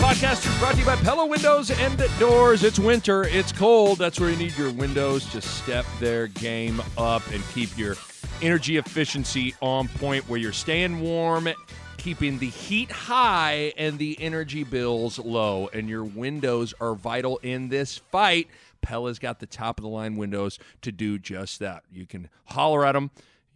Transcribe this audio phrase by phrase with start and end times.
[0.00, 2.64] Podcast is brought to you by Pella Windows and Doors.
[2.64, 3.98] It's winter, it's cold.
[3.98, 7.96] That's where you need your windows to step their game up and keep your
[8.40, 11.50] energy efficiency on point where you're staying warm,
[11.98, 15.68] keeping the heat high and the energy bills low.
[15.74, 18.48] And your windows are vital in this fight.
[18.80, 21.84] Pella's got the top of the line windows to do just that.
[21.92, 23.10] You can holler at them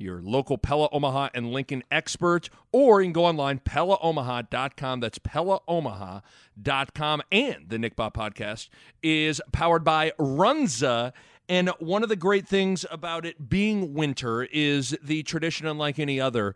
[0.04, 5.00] your local Pella Omaha and Lincoln expert, or you can go online, PellaOmaha.com.
[5.00, 7.22] That's PellaOmaha.com.
[7.32, 8.68] And the Nick Bahe podcast
[9.02, 11.12] is powered by Runza.
[11.48, 16.20] And one of the great things about it being winter is the tradition unlike any
[16.20, 16.54] other,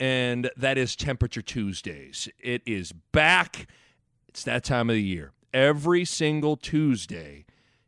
[0.00, 2.28] and that is Temperature Tuesdays.
[2.40, 3.68] It is back.
[4.28, 5.32] It's that time of the year.
[5.52, 7.44] Every single Tuesday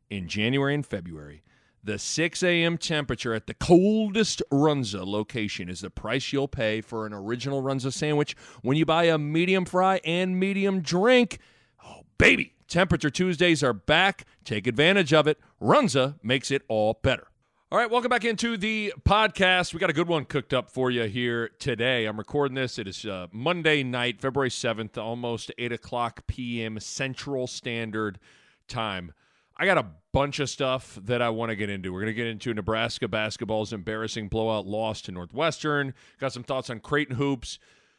[0.09, 1.43] in January and February,
[1.87, 2.77] the 6 a.m.
[2.77, 7.93] temperature at the coldest Runza location is the price you'll pay for an original Runza
[7.93, 11.39] sandwich when you buy a medium fry and medium drink.
[11.84, 12.55] Oh, baby!
[12.67, 14.25] Temperature Tuesdays are back.
[14.45, 15.39] Take advantage of it.
[15.62, 17.28] Runza makes it all better.
[17.70, 19.73] All right, welcome back into the podcast.
[19.73, 22.06] We got a good one cooked up for you here today.
[22.06, 22.78] I'm recording this.
[22.78, 26.81] It is uh, Monday night, February 7th, almost 8 o'clock p.m.
[26.81, 28.19] Central Standard
[28.67, 29.12] Time.
[29.59, 31.93] I got a bunch of stuff that I want to get into.
[31.93, 35.95] We're going to get into Nebraska basketball's embarrassing blowout loss to Northwestern.
[36.21, 37.59] Got some thoughts on Creighton hoops.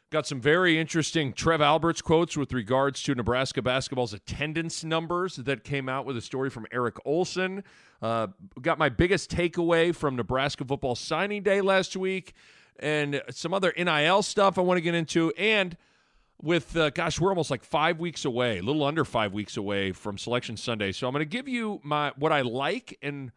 [0.10, 5.64] Got some very interesting Trev Alberts quotes with regards to Nebraska basketball's attendance numbers that
[5.64, 7.64] came out with a story from Eric Olson.
[8.02, 8.28] Uh,
[8.62, 12.34] got my biggest takeaway from Nebraska football signing day last week,
[12.80, 15.76] and some other NIL stuff I want to get into, and
[16.42, 19.92] with uh, gosh we're almost like five weeks away a little under five weeks away
[19.92, 20.92] from selection sunday.
[20.92, 23.32] So i'm going to give you my what i like and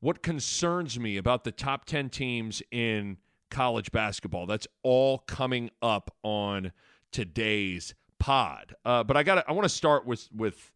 [0.00, 3.18] what concerns me about the top 10 teams in
[3.50, 4.46] college basketball.
[4.46, 6.72] That's all coming up on
[7.12, 8.74] today's pod.
[8.84, 10.72] Uh, but i got i want to start with with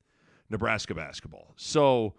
[0.49, 1.53] nebraska basketball.
[1.57, 2.15] So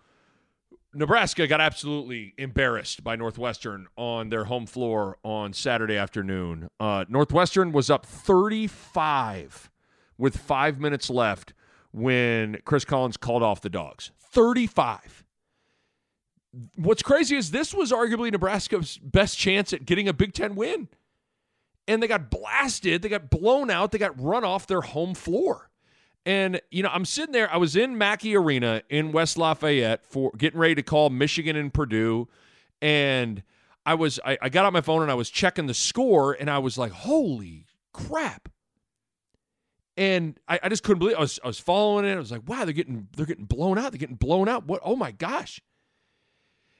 [0.97, 6.69] Nebraska got absolutely embarrassed by Northwestern on their home floor on Saturday afternoon.
[6.79, 9.69] Uh, Northwestern was up 35
[10.17, 11.53] with five minutes left
[11.91, 14.09] when Chris Collins called off the dogs.
[14.31, 15.23] 35.
[16.75, 20.87] What's crazy is this was arguably Nebraska's best chance at getting a Big Ten win.
[21.87, 25.66] And they got blasted, they got blown out, they got run off their home floor.
[26.27, 27.49] And, you know, I'm sitting there.
[27.49, 31.73] I was in Mackey Arena in West Lafayette for getting ready to call Michigan and
[31.73, 32.27] Purdue.
[32.81, 33.43] And
[33.85, 36.49] I was, I, I got on my phone and I was checking the score and
[36.49, 38.49] I was like, holy crap.
[39.95, 41.17] And I, I just couldn't believe it.
[41.17, 42.11] I was, I was following it.
[42.11, 43.93] I was like, wow, they're getting, they're getting blown out.
[43.93, 44.67] They're getting blown out.
[44.67, 44.81] What?
[44.83, 45.61] Oh my gosh.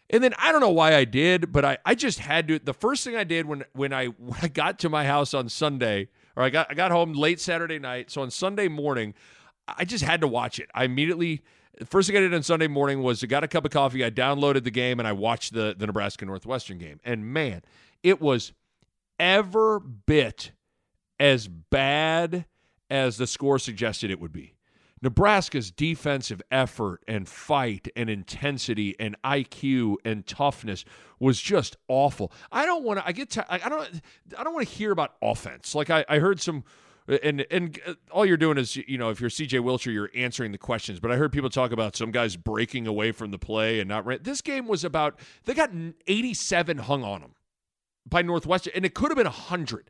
[0.09, 2.59] And then I don't know why I did, but I, I just had to.
[2.59, 5.49] The first thing I did when when I when I got to my house on
[5.49, 8.09] Sunday, or I got I got home late Saturday night.
[8.09, 9.13] So on Sunday morning,
[9.67, 10.69] I just had to watch it.
[10.73, 11.41] I immediately
[11.85, 14.09] first thing I did on Sunday morning was I got a cup of coffee, I
[14.09, 16.99] downloaded the game, and I watched the the Nebraska Northwestern game.
[17.03, 17.61] And man,
[18.03, 18.53] it was
[19.19, 20.51] ever bit
[21.19, 22.45] as bad
[22.89, 24.53] as the score suggested it would be.
[25.01, 30.85] Nebraska's defensive effort and fight and intensity and IQ and toughness
[31.19, 32.31] was just awful.
[32.51, 33.07] I don't want to.
[33.07, 33.29] I get.
[33.31, 34.01] To, I don't.
[34.37, 35.75] I don't want to hear about offense.
[35.75, 36.63] Like I, I heard some
[37.07, 40.51] and and uh, all you're doing is you know if you're CJ Wilcher you're answering
[40.51, 40.99] the questions.
[40.99, 44.23] But I heard people talk about some guys breaking away from the play and not
[44.23, 45.71] this game was about they got
[46.07, 47.35] 87 hung on them
[48.05, 49.89] by Northwestern and it could have been 100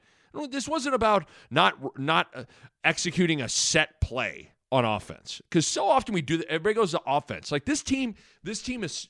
[0.52, 2.44] this wasn't about not not uh,
[2.84, 7.02] executing a set play on offense because so often we do that everybody goes to
[7.08, 7.52] offense.
[7.52, 9.08] Like this team this team is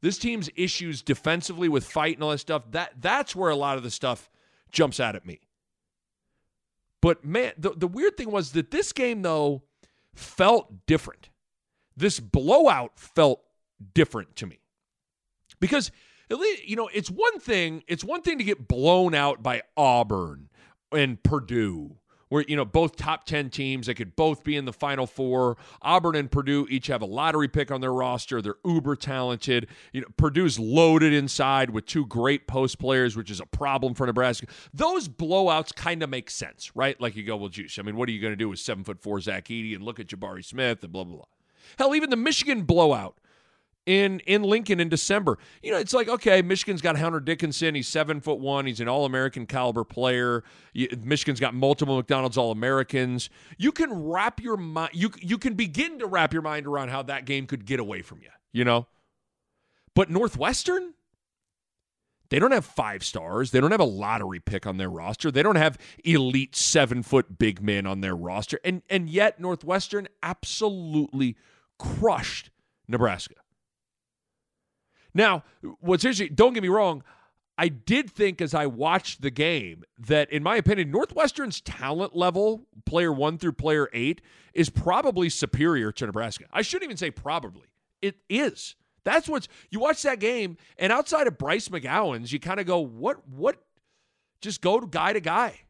[0.00, 3.76] this team's issues defensively with fight and all that stuff that that's where a lot
[3.76, 4.30] of the stuff
[4.70, 5.40] jumps out at me
[7.02, 9.62] but man, the, the weird thing was that this game, though,
[10.14, 11.28] felt different.
[11.94, 13.42] This blowout felt
[13.92, 14.60] different to me.
[15.60, 15.90] Because
[16.30, 19.62] at least, you know, it's one thing, it's one thing to get blown out by
[19.76, 20.48] Auburn
[20.90, 21.98] and Purdue
[22.32, 25.58] where you know both top 10 teams they could both be in the final four.
[25.82, 28.40] Auburn and purdue each have a lottery pick on their roster.
[28.40, 29.66] They're uber talented.
[29.92, 34.06] You know purdue's loaded inside with two great post players which is a problem for
[34.06, 34.46] nebraska.
[34.72, 36.98] Those blowouts kind of make sense right?
[36.98, 38.82] Like you go well juice i mean what are you going to do with seven
[38.82, 41.24] foot four zach Edey and look at jabari smith and blah blah blah.
[41.78, 43.18] Hell even the michigan blowout
[43.86, 45.38] in in Lincoln in December.
[45.62, 47.74] You know, it's like okay, Michigan's got Hunter Dickinson.
[47.74, 48.66] He's seven foot one.
[48.66, 50.44] He's an All American caliber player.
[50.74, 53.30] Michigan's got multiple McDonald's All Americans.
[53.58, 54.90] You can wrap your mind.
[54.94, 58.02] You you can begin to wrap your mind around how that game could get away
[58.02, 58.30] from you.
[58.52, 58.86] You know,
[59.94, 60.94] but Northwestern.
[62.30, 63.50] They don't have five stars.
[63.50, 65.30] They don't have a lottery pick on their roster.
[65.30, 68.58] They don't have elite seven foot big men on their roster.
[68.64, 71.36] And and yet Northwestern absolutely
[71.78, 72.48] crushed
[72.88, 73.41] Nebraska.
[75.14, 75.44] Now,
[75.80, 77.02] what's interesting, don't get me wrong,
[77.58, 82.66] I did think as I watched the game that, in my opinion, Northwestern's talent level,
[82.86, 84.22] player one through player eight,
[84.54, 86.46] is probably superior to Nebraska.
[86.52, 87.68] I shouldn't even say probably.
[88.00, 88.74] It is.
[89.04, 92.78] That's what's you watch that game, and outside of Bryce McGowens, you kind of go,
[92.78, 93.56] what, what,
[94.40, 95.60] just go to guy to guy.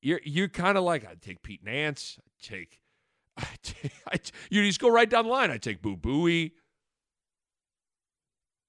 [0.00, 2.80] You're you're kind of like, I take Pete Nance, I take,
[3.36, 4.18] I take, I,
[4.50, 5.50] you just go right down the line.
[5.50, 6.52] I take Boo Buie,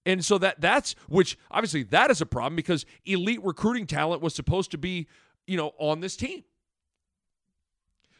[0.05, 4.35] and so that that's which obviously that is a problem because elite recruiting talent was
[4.35, 5.07] supposed to be,
[5.47, 6.43] you know, on this team.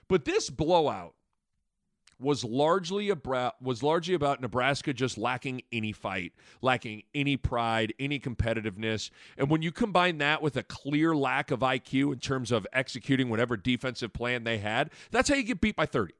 [0.07, 1.15] But this blowout
[2.19, 8.19] was largely about was largely about Nebraska just lacking any fight, lacking any pride, any
[8.19, 9.09] competitiveness.
[9.37, 13.29] And when you combine that with a clear lack of IQ in terms of executing
[13.29, 16.13] whatever defensive plan they had, that's how you get beat by 30.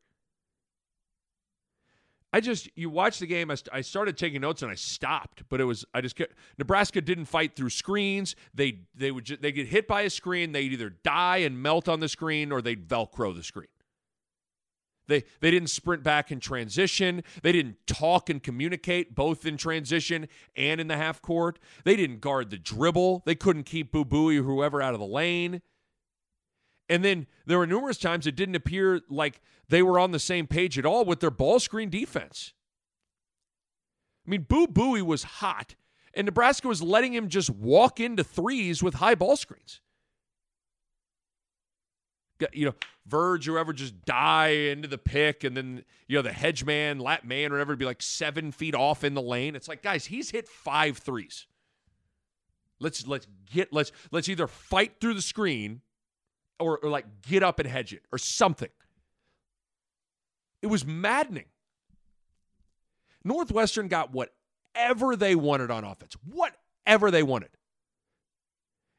[2.34, 3.52] I just you watch the game.
[3.52, 7.00] I, I started taking notes and I stopped, but it was I just kept, Nebraska
[7.00, 8.36] didn't fight through screens.
[8.56, 10.52] They they would just, they get hit by a screen.
[10.52, 13.68] They'd either die and melt on the screen or they'd velcro the screen.
[15.08, 17.24] They they didn't sprint back in transition.
[17.44, 21.60] They didn't talk and communicate both in transition and in the half court.
[21.84, 23.22] They didn't guard the dribble.
[23.28, 25.62] They couldn't keep Boo Buie or whoever out of the lane.
[26.90, 30.48] And then there were numerous times it didn't appear like they were on the same
[30.48, 32.54] page at all with their ball screen defense.
[34.26, 35.76] I mean, Boo Buie was hot,
[36.14, 39.82] and Nebraska was letting him just walk into threes with high ball screens.
[42.52, 42.76] You know,
[43.06, 47.26] Verge, whoever just die into the pick, and then you know the hedge man, lat
[47.26, 49.56] man, or whatever, be like seven feet off in the lane.
[49.56, 51.48] It's like, guys, he's hit five threes.
[52.80, 55.82] Let's let's get let's let's either fight through the screen
[56.64, 58.70] or, or like get up and hedge it or something.
[60.62, 61.46] It was maddening.
[63.24, 67.50] Northwestern got whatever they wanted on offense, whatever they wanted.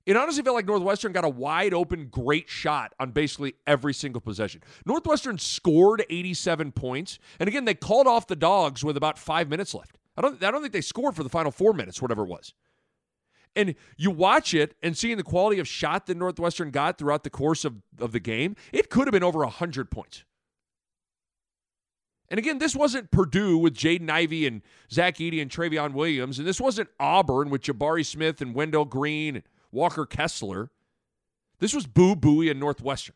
[0.06, 4.20] It honestly felt like Northwestern got a wide open, great shot on basically every single
[4.20, 4.62] possession.
[4.84, 9.74] Northwestern scored 87 points, and again, they called off the dogs with about five minutes
[9.74, 9.96] left.
[10.16, 12.52] I don't, I don't think they scored for the final four minutes, whatever it was.
[13.56, 17.30] And you watch it and seeing the quality of shot that Northwestern got throughout the
[17.30, 20.24] course of, of the game, it could have been over 100 points.
[22.28, 26.38] And again, this wasn't Purdue with Jaden Ivey and Zach Edey and Trevion Williams.
[26.38, 30.70] And this wasn't Auburn with Jabari Smith and Wendell Green and Walker Kessler.
[31.60, 33.14] This was Boo Buie and Northwestern.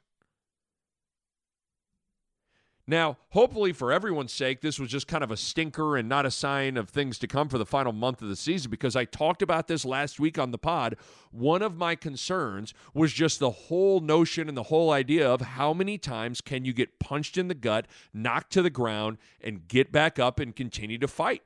[2.90, 6.30] Now, hopefully, for everyone's sake, this was just kind of a stinker and not a
[6.30, 9.42] sign of things to come for the final month of the season because I talked
[9.42, 10.96] about this last week on the pod.
[11.30, 15.74] One of my concerns was just the whole notion and the whole idea of how
[15.74, 19.92] many times can you get punched in the gut, knocked to the ground, and get
[19.92, 21.42] back up and continue to fight.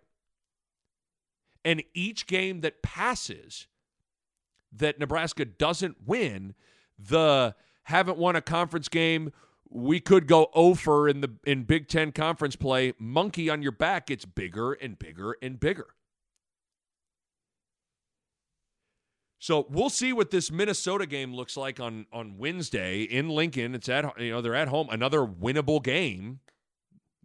[1.64, 3.66] And each game that passes
[4.70, 6.54] that Nebraska doesn't win,
[6.96, 9.32] the haven't won a conference game
[9.72, 12.92] we could go over in the in Big Ten conference play.
[12.98, 15.88] Monkey on your back gets bigger and bigger and bigger.
[19.38, 23.74] So we'll see what this Minnesota game looks like on on Wednesday in Lincoln.
[23.74, 26.40] It's at you know they're at home, another winnable game,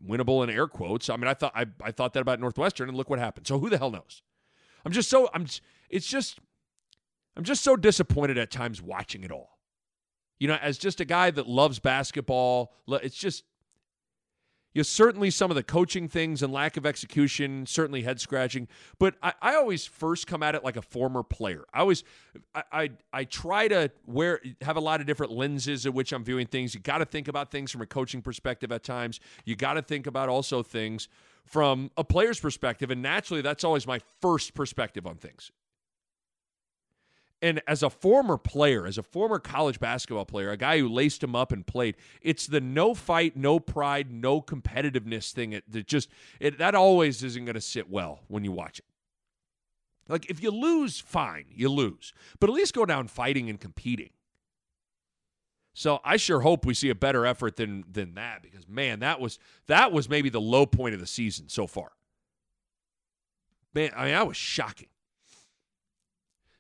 [0.04, 1.10] winnable in air quotes.
[1.10, 3.46] I mean, I thought I, I thought that about Northwestern, and look what happened.
[3.46, 4.24] So who the hell knows?
[4.86, 5.46] I'm just so I'm.
[5.90, 6.40] It's just
[7.36, 9.57] I'm just so disappointed at times watching it all.
[10.40, 13.44] You know, as just a guy that loves basketball, it's just
[14.78, 18.68] you know, certainly some of the coaching things and lack of execution, certainly head scratching.
[19.00, 21.66] But I, I, always first come at it like a former player.
[21.74, 22.04] I always,
[22.54, 26.24] I, I, I try to wear have a lot of different lenses at which I'm
[26.24, 26.76] viewing things.
[26.76, 29.20] You got to think about things from a coaching perspective at times.
[29.46, 31.08] You got to think about also things
[31.44, 35.52] from a player's perspective, and naturally, that's always my first perspective on things.
[37.42, 41.24] And as a former player, as a former college basketball player, a guy who laced
[41.24, 46.10] him up and played, it's the no fight, no pride, no competitiveness thing that just
[46.40, 48.86] it, that always isn't going to sit well when you watch it.
[50.10, 54.10] Like if you lose, fine, you lose, but at least go down fighting and competing.
[55.74, 59.20] So I sure hope we see a better effort than than that because man, that
[59.20, 61.92] was that was maybe the low point of the season so far.
[63.76, 64.88] Man, I mean, that was shocking.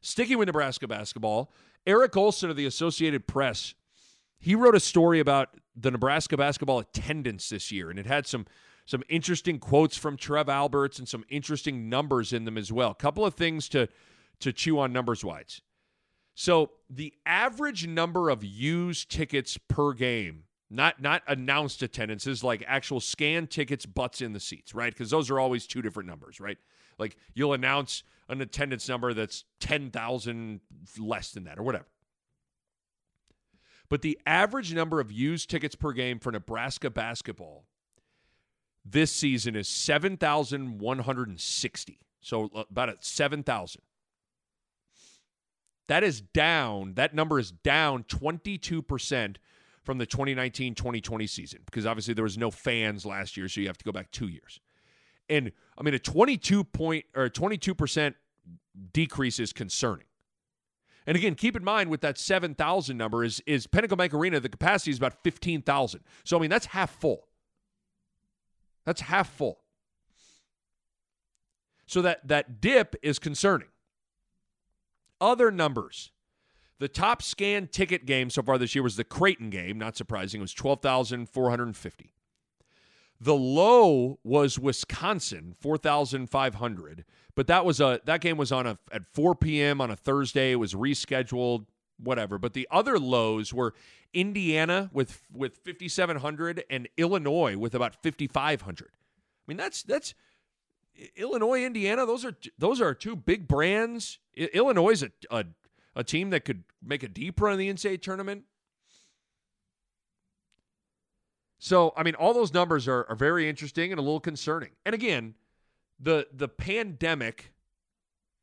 [0.07, 1.51] Sticking with Nebraska basketball,
[1.85, 3.73] Eric Olson of the Associated Press,
[4.39, 8.45] he wrote a story about the Nebraska basketball attendance this year, and it had some
[8.85, 12.93] some interesting quotes from Trev Alberts and some interesting numbers in them as well.
[12.93, 13.89] Couple of things to
[14.39, 15.59] to chew on numbers wise.
[16.35, 23.01] So the average number of used tickets per game, not not announced attendances, like actual
[23.01, 24.93] scan tickets, butts in the seats, right?
[24.93, 26.59] Because those are always two different numbers, right?
[26.97, 30.61] Like you'll announce an attendance number that's 10,000
[30.99, 31.87] less than that or whatever.
[33.89, 37.65] But the average number of used tickets per game for Nebraska basketball
[38.89, 41.99] this season is 7,160.
[42.21, 43.81] So uh, about at 7,000.
[45.87, 46.93] That is down.
[46.95, 49.37] That number is down 22%
[49.83, 53.47] from the 2019 2020 season because obviously there was no fans last year.
[53.47, 54.59] So you have to go back two years.
[55.29, 58.13] And I mean, a 22 point or 22%
[58.93, 60.05] decrease is concerning.
[61.05, 64.49] And again, keep in mind with that 7,000 number is is Pinnacle Bank Arena, the
[64.49, 66.01] capacity is about 15,000.
[66.25, 67.27] So I mean, that's half full.
[68.85, 69.59] That's half full.
[71.85, 73.69] So that that dip is concerning.
[75.19, 76.11] Other numbers.
[76.79, 80.41] The top scan ticket game so far this year was the Creighton game, not surprising.
[80.41, 82.13] It was 12,450.
[83.19, 87.05] The low was Wisconsin, 4,500,
[87.35, 89.81] but that was a that game was on a at 4 p.m.
[89.81, 90.51] on a Thursday.
[90.51, 91.65] It was rescheduled,
[91.97, 92.37] whatever.
[92.37, 93.73] But the other lows were
[94.13, 98.87] Indiana with with 5,700 and Illinois with about 5,500.
[98.89, 98.97] I
[99.47, 100.13] mean, that's that's
[101.15, 102.05] Illinois, Indiana.
[102.05, 104.19] Those are those are two big brands.
[104.35, 105.45] Illinois is a, a
[105.95, 108.43] a team that could make a deep run in the NCAA tournament.
[111.59, 114.71] So, I mean, all those numbers are, are very interesting and a little concerning.
[114.85, 115.35] And again,
[115.99, 117.51] the the pandemic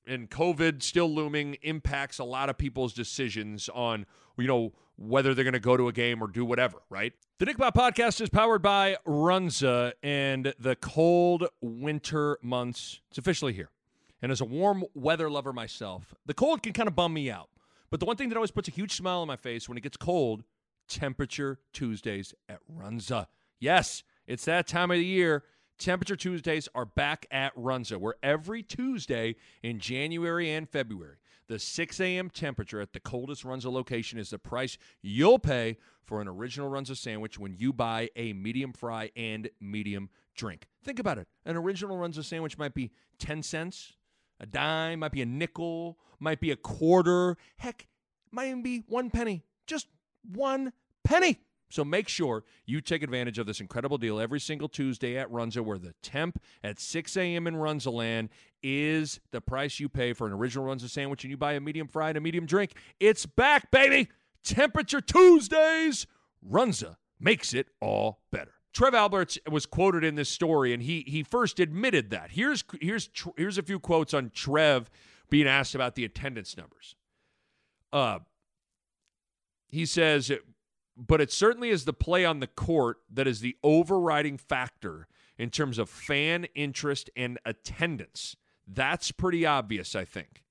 [0.07, 4.07] and COVID still looming impacts a lot of people's decisions on,
[4.37, 7.13] you know, whether they're going to go to a game or do whatever, right?
[7.39, 13.01] The Nick Bahe podcast is powered by Runza and the cold winter months.
[13.11, 13.71] It's officially here.
[14.23, 17.49] And as a warm weather lover myself, the cold can kind of bum me out.
[17.91, 19.83] But the one thing that always puts a huge smile on my face when it
[19.83, 20.45] gets cold
[20.89, 23.27] Temperature Tuesdays at Runza.
[23.59, 25.45] Yes, it's that time of the year.
[25.79, 31.17] Temperature Tuesdays are back at Runza, where every Tuesday in January and February,
[31.49, 32.31] the 6 a.m.
[32.31, 36.97] temperature at the coldest Runza location is the price you'll pay for an original Runza
[36.97, 40.69] sandwich when you buy a medium fry and medium drink.
[40.83, 41.29] Think about it.
[41.45, 43.95] An original Runza sandwich might be 10 cents,
[44.41, 47.87] a dime, might be a nickel, might be a quarter, heck,
[48.31, 49.45] might even be one penny.
[49.67, 49.89] Just
[50.31, 51.39] one penny.
[51.71, 55.61] So make sure you take advantage of this incredible deal every single Tuesday at Runza,
[55.61, 57.47] where the temp at 6 a.m.
[57.47, 58.29] in Runzaland
[58.63, 61.89] is the price you pay for an original Runza sandwich and you buy a medium
[61.89, 62.75] fry and a medium drink.
[63.01, 64.09] It's back, baby!
[64.45, 66.07] Temperature Tuesdays!
[66.49, 68.53] Runza makes it all better.
[68.73, 72.33] Trev Alberts was quoted in this story, and he he first admitted that.
[72.33, 74.91] Here's here's here's a few quotes on Trev
[75.31, 76.97] being asked about the attendance numbers.
[77.93, 78.19] Uh,
[79.75, 80.31] he says,
[80.97, 85.51] but it certainly is the play on the court that is the overriding factor in
[85.51, 88.37] terms of fan interest and attendance.
[88.69, 90.45] That's pretty obvious, I think.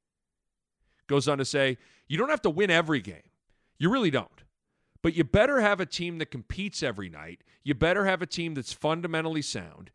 [1.08, 1.78] Goes on to say,
[2.08, 3.30] you don't have to win every game.
[3.80, 4.44] You really don't.
[5.02, 7.42] But you better have a team that competes every night.
[7.64, 9.90] You better have a team that's fundamentally sound.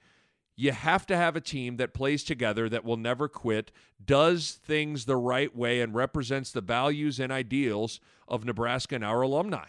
[0.60, 3.70] You have to have a team that plays together, that will never quit,
[4.04, 9.22] does things the right way, and represents the values and ideals of Nebraska and our
[9.22, 9.66] alumni.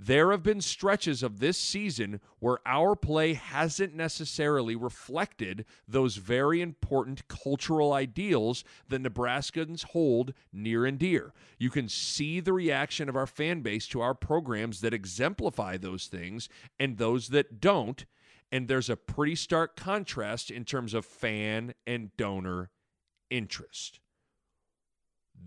[0.00, 6.60] There have been stretches of this season where our play hasn't necessarily reflected those very
[6.60, 11.32] important cultural ideals that Nebraskans hold near and dear.
[11.56, 16.08] You can see the reaction of our fan base to our programs that exemplify those
[16.08, 16.48] things
[16.80, 18.04] and those that don't
[18.52, 22.70] and there's a pretty stark contrast in terms of fan and donor
[23.30, 23.98] interest.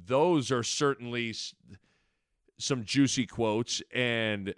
[0.07, 1.35] Those are certainly
[2.57, 4.55] some juicy quotes and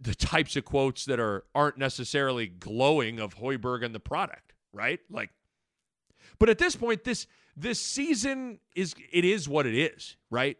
[0.00, 4.98] the types of quotes that are aren't necessarily glowing of Hoiberg and the product, right?
[5.10, 5.30] Like
[6.38, 10.56] but at this point this this season is it is what it is, right?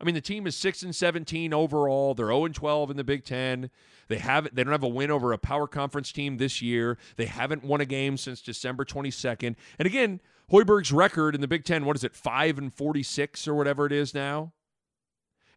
[0.00, 2.14] I mean, the team is six and seventeen overall.
[2.14, 3.70] They're zero and twelve in the Big Ten.
[4.08, 6.98] They have they don't have a win over a power conference team this year.
[7.16, 9.56] They haven't won a game since December twenty second.
[9.78, 10.20] And again,
[10.52, 13.86] Hoiberg's record in the Big Ten, what is it, five and forty six or whatever
[13.86, 14.52] it is now.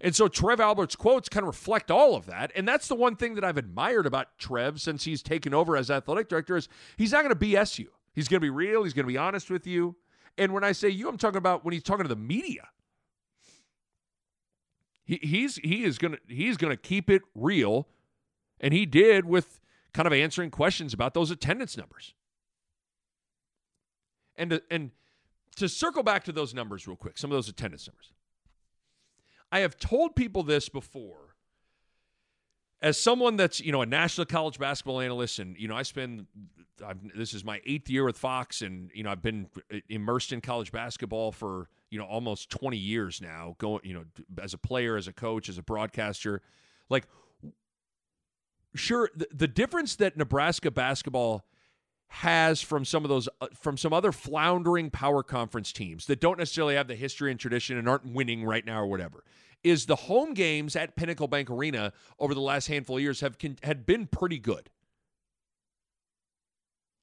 [0.03, 2.51] And so Trev Alberts' quotes kind of reflect all of that.
[2.55, 5.91] And that's the one thing that I've admired about Trev since he's taken over as
[5.91, 6.67] athletic director is
[6.97, 7.89] he's not going to BS you.
[8.13, 8.83] He's going to be real.
[8.83, 9.95] He's going to be honest with you.
[10.37, 12.67] And when I say you, I'm talking about when he's talking to the media.
[15.03, 17.87] He, he's he is gonna he's gonna keep it real,
[18.59, 19.59] and he did with
[19.93, 22.13] kind of answering questions about those attendance numbers.
[24.35, 24.91] And to, and
[25.57, 28.13] to circle back to those numbers real quick, some of those attendance numbers.
[29.51, 31.35] I have told people this before.
[32.81, 36.25] As someone that's you know a national college basketball analyst, and you know I spend
[36.83, 39.47] I've, this is my eighth year with Fox, and you know I've been
[39.89, 43.55] immersed in college basketball for you know almost 20 years now.
[43.59, 44.05] Going you know
[44.41, 46.41] as a player, as a coach, as a broadcaster,
[46.89, 47.05] like
[48.73, 51.45] sure the, the difference that Nebraska basketball
[52.07, 56.39] has from some of those uh, from some other floundering power conference teams that don't
[56.39, 59.23] necessarily have the history and tradition and aren't winning right now or whatever
[59.63, 63.37] is the home games at Pinnacle Bank Arena over the last handful of years have
[63.63, 64.69] had been pretty good.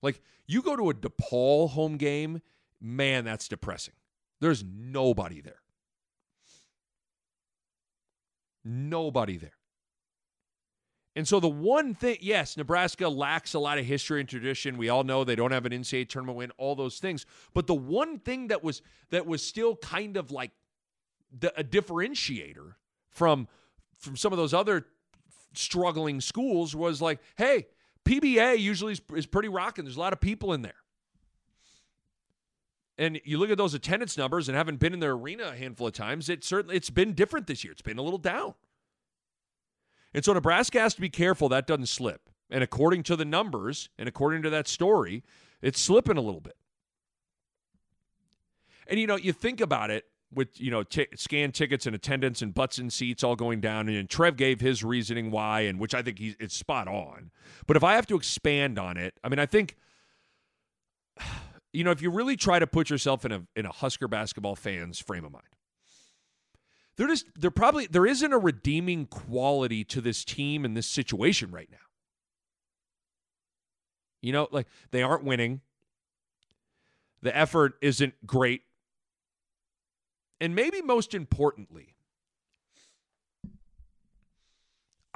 [0.03, 2.43] Like you go to a DePaul home game,
[2.81, 3.95] man, that's depressing.
[4.41, 5.61] There's nobody there.
[8.65, 9.53] Nobody there.
[11.17, 14.77] And so the one thing, yes, Nebraska lacks a lot of history and tradition.
[14.77, 17.27] We all know they don't have an NCAA tournament win, all those things.
[17.55, 20.53] But the one thing that was that was still kind of like
[21.37, 22.75] the, a differentiator
[23.11, 23.49] from
[23.97, 24.87] from some of those other
[25.55, 27.67] struggling schools was like, hey,
[28.05, 29.85] PBA usually is, is pretty rocking.
[29.85, 30.75] There's a lot of people in there.
[32.99, 35.87] And you look at those attendance numbers and haven't been in their arena a handful
[35.87, 37.73] of times, it certainly it's been different this year.
[37.73, 38.55] It's been a little down.
[40.13, 42.29] And so Nebraska has to be careful that doesn't slip.
[42.51, 45.23] And according to the numbers and according to that story,
[45.63, 46.57] it's slipping a little bit.
[48.89, 52.43] And you know, you think about it, with you know t- scan tickets and attendance
[52.43, 55.95] and butts and seats all going down and Trev gave his reasoning why and which
[55.95, 57.31] I think he's it's spot on.
[57.67, 59.77] But if I have to expand on it, I mean I think
[61.73, 64.57] you know if you really try to put yourself in a in a Husker basketball
[64.57, 65.45] fan's frame of mind.
[66.97, 71.51] There just there probably there isn't a redeeming quality to this team and this situation
[71.51, 71.79] right now.
[74.21, 75.61] You know, like they aren't winning.
[77.23, 78.63] The effort isn't great
[80.41, 81.95] and maybe most importantly,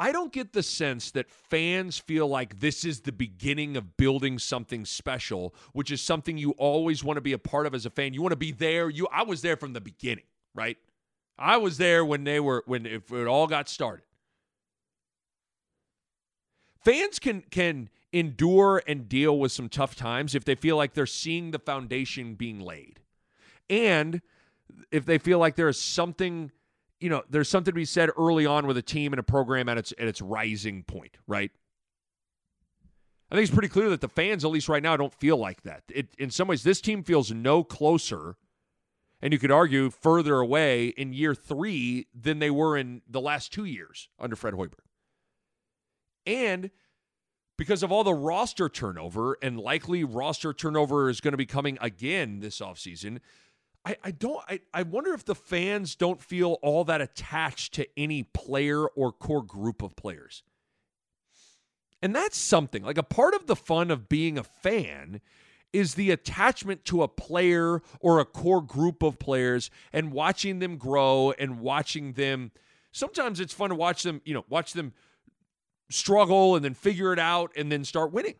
[0.02, 4.36] I don't get the sense that fans feel like this is the beginning of building
[4.36, 7.90] something special, which is something you always want to be a part of as a
[7.90, 8.12] fan.
[8.12, 8.90] You want to be there.
[8.90, 10.24] You I was there from the beginning,
[10.56, 10.76] right?
[11.38, 14.02] I was there when they were when it, all got started.
[16.84, 21.06] Fans can can endure and deal with some tough times if they feel like they're
[21.06, 22.98] seeing the foundation being laid.
[23.70, 24.20] And
[24.90, 26.50] if they feel like there is something,
[27.02, 29.68] you know, there's something to be said early on with a team and a program
[29.68, 31.50] at its at its rising point, right?
[33.30, 35.62] I think it's pretty clear that the fans, at least right now, don't feel like
[35.62, 35.82] that.
[35.88, 38.36] It, in some ways, this team feels no closer,
[39.22, 43.50] and you could argue further away in year three than they were in the last
[43.52, 44.84] two years under Fred Hoiberg.
[46.26, 46.70] And
[47.56, 51.78] because of all the roster turnover, and likely roster turnover is going to be coming
[51.80, 53.18] again this offseason,
[53.84, 57.86] I, I don't I, I wonder if the fans don't feel all that attached to
[57.96, 60.42] any player or core group of players.
[62.00, 62.82] And that's something.
[62.82, 65.20] Like a part of the fun of being a fan
[65.72, 70.76] is the attachment to a player or a core group of players and watching them
[70.76, 72.52] grow and watching them
[72.92, 74.92] sometimes it's fun to watch them, you know, watch them
[75.90, 78.34] struggle and then figure it out and then start winning.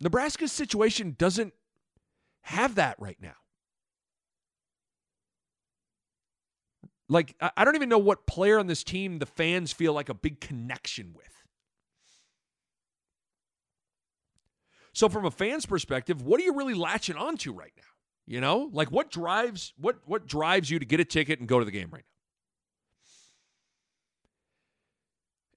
[0.00, 1.54] Nebraska's situation doesn't
[2.46, 3.34] have that right now.
[7.08, 10.14] Like, I don't even know what player on this team the fans feel like a
[10.14, 11.28] big connection with.
[14.92, 17.82] So, from a fan's perspective, what are you really latching onto right now?
[18.26, 21.58] You know, like what drives what what drives you to get a ticket and go
[21.58, 22.04] to the game right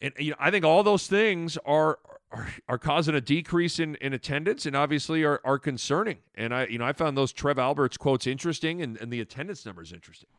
[0.02, 0.08] now?
[0.08, 2.00] And you know, I think all those things are
[2.32, 6.18] are, are causing a decrease in, in attendance and obviously are, are concerning.
[6.36, 9.66] And I, you know, I found those Trev Alberts quotes interesting and, and the attendance
[9.66, 10.30] numbers interesting.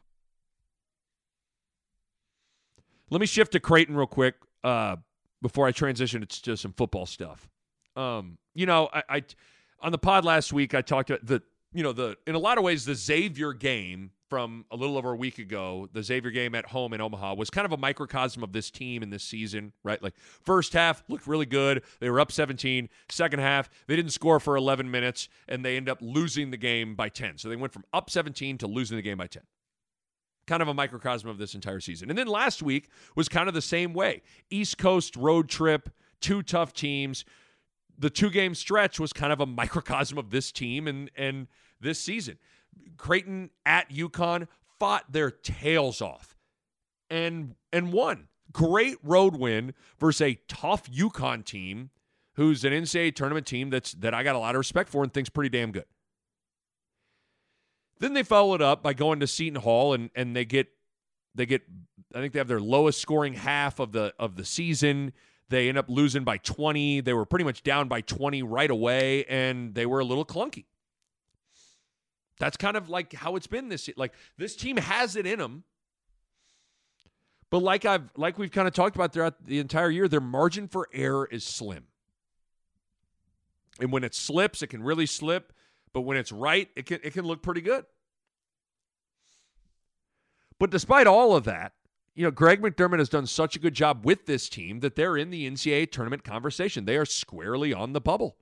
[3.10, 4.96] Let me shift to Creighton real quick uh,
[5.42, 7.48] before I transition to some football stuff.
[7.96, 9.24] Um, you know, I, I
[9.82, 12.56] on the pod last week, I talked about the you know the in a lot
[12.56, 16.54] of ways the Xavier game from a little over a week ago, the Xavier game
[16.54, 19.72] at home in Omaha was kind of a microcosm of this team in this season,
[19.82, 20.00] right?
[20.00, 20.14] Like
[20.44, 21.82] first half looked really good.
[21.98, 22.88] They were up 17.
[23.10, 26.94] Second half, they didn't score for 11 minutes and they end up losing the game
[26.94, 27.38] by 10.
[27.38, 29.42] So they went from up 17 to losing the game by 10.
[30.46, 32.08] Kind of a microcosm of this entire season.
[32.08, 34.22] And then last week was kind of the same way.
[34.48, 35.90] East Coast road trip,
[36.20, 37.24] two tough teams.
[37.98, 41.48] The two game stretch was kind of a microcosm of this team and and
[41.80, 42.38] this season.
[42.96, 44.46] Creighton at UConn
[44.78, 46.36] fought their tails off
[47.08, 48.28] and and won.
[48.52, 51.90] Great road win versus a tough UConn team
[52.34, 55.12] who's an NCAA tournament team that's that I got a lot of respect for and
[55.12, 55.84] thinks pretty damn good.
[57.98, 60.68] Then they follow it up by going to Seton Hall and and they get
[61.34, 61.62] they get
[62.14, 65.12] I think they have their lowest scoring half of the of the season.
[65.48, 67.00] They end up losing by 20.
[67.00, 70.64] They were pretty much down by 20 right away and they were a little clunky.
[72.40, 75.62] That's kind of like how it's been this like this team has it in them.
[77.50, 80.66] But like I've like we've kind of talked about throughout the entire year, their margin
[80.66, 81.84] for error is slim.
[83.78, 85.52] And when it slips, it can really slip,
[85.92, 87.84] but when it's right, it can it can look pretty good.
[90.58, 91.74] But despite all of that,
[92.14, 95.16] you know, Greg McDermott has done such a good job with this team that they're
[95.18, 96.86] in the NCAA tournament conversation.
[96.86, 98.36] They are squarely on the bubble.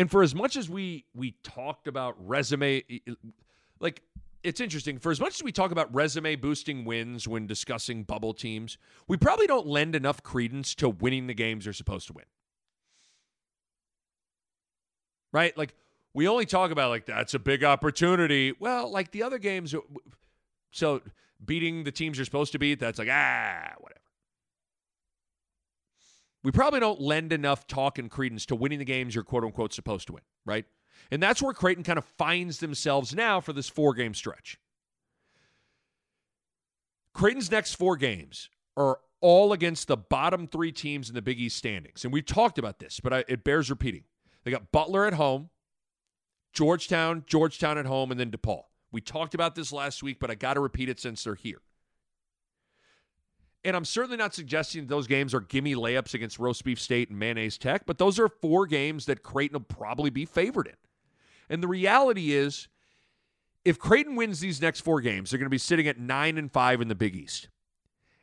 [0.00, 2.82] And for as much as we we talked about resume
[3.80, 4.00] like
[4.42, 8.32] it's interesting for as much as we talk about resume boosting wins when discussing bubble
[8.32, 12.24] teams, we probably don't lend enough credence to winning the games they're supposed to win.
[15.34, 15.54] Right?
[15.58, 15.74] Like
[16.14, 18.54] we only talk about like that's a big opportunity.
[18.58, 19.74] Well, like the other games
[20.70, 21.02] so
[21.44, 23.99] beating the teams you're supposed to beat, that's like ah, whatever
[26.42, 29.72] we probably don't lend enough talk and credence to winning the games you're quote unquote
[29.72, 30.64] supposed to win, right?
[31.10, 34.58] And that's where Creighton kind of finds themselves now for this four game stretch.
[37.12, 41.56] Creighton's next four games are all against the bottom three teams in the Big East
[41.56, 42.04] standings.
[42.04, 44.04] And we've talked about this, but I, it bears repeating.
[44.44, 45.50] They got Butler at home,
[46.52, 48.62] Georgetown, Georgetown at home, and then DePaul.
[48.92, 51.60] We talked about this last week, but I got to repeat it since they're here.
[53.64, 57.18] And I'm certainly not suggesting those games are gimme layups against Roast Beef State and
[57.18, 60.76] Mayonnaise Tech, but those are four games that Creighton will probably be favored in.
[61.50, 62.68] And the reality is,
[63.64, 66.50] if Creighton wins these next four games, they're going to be sitting at nine and
[66.50, 67.48] five in the Big East.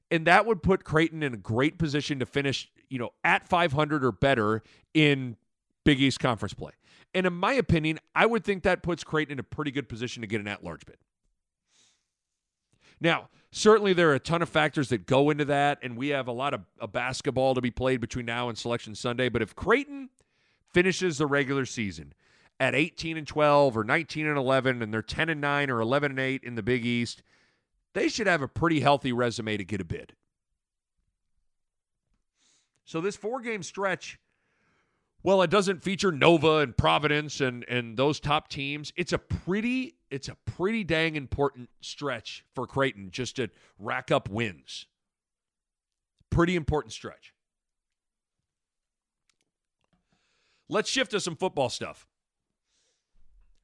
[0.09, 4.03] And that would put Creighton in a great position to finish, you know, at 500
[4.03, 5.35] or better in
[5.83, 6.71] Big East conference play.
[7.13, 10.21] And in my opinion, I would think that puts Creighton in a pretty good position
[10.21, 10.97] to get an at-large bid.
[12.99, 16.27] Now, certainly there are a ton of factors that go into that, and we have
[16.27, 19.29] a lot of, of basketball to be played between now and Selection Sunday.
[19.29, 20.09] But if Creighton
[20.73, 22.13] finishes the regular season
[22.59, 26.11] at 18 and 12 or 19 and 11, and they're 10 and 9 or 11
[26.11, 27.23] and 8 in the Big East,
[27.93, 30.13] they should have a pretty healthy resume to get a bid.
[32.85, 34.19] So this four game stretch
[35.27, 38.93] well, it doesn't feature Nova and Providence and and those top teams.
[38.95, 44.29] It's a pretty it's a pretty dang important stretch for Creighton just to rack up
[44.29, 44.85] wins.
[46.29, 47.33] Pretty important stretch.
[50.69, 52.07] Let's shift to some football stuff.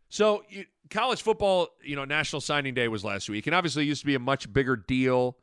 [0.10, 0.43] So,
[0.89, 4.06] college football, you know, National Signing Day was last week, and obviously it used to
[4.06, 5.38] be a much bigger deal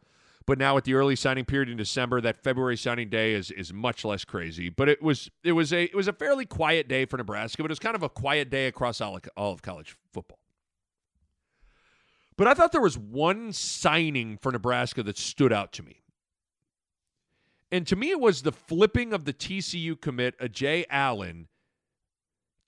[0.50, 3.72] but now with the early signing period in December, that February signing day is is
[3.72, 4.68] much less crazy.
[4.68, 7.70] But it was it was a it was a fairly quiet day for Nebraska, but
[7.70, 10.39] it was kind of a quiet day across all, all of college football.
[12.40, 16.00] But I thought there was one signing for Nebraska that stood out to me.
[17.70, 21.48] And to me, it was the flipping of the TCU commit, Ajay Allen,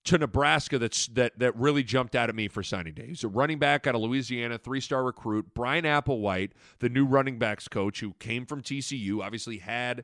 [0.03, 3.07] to Nebraska that's that that really jumped out at me for signing day.
[3.07, 5.55] He's a running back out of Louisiana, three-star recruit.
[5.55, 10.03] Bryan Applewhite, the new running backs coach who came from TCU, obviously had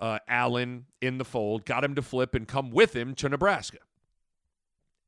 [0.00, 3.80] uh, Allen in the fold, got him to flip and come with him to Nebraska.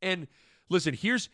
[0.03, 0.29] And
[0.69, 1.31] listen, here's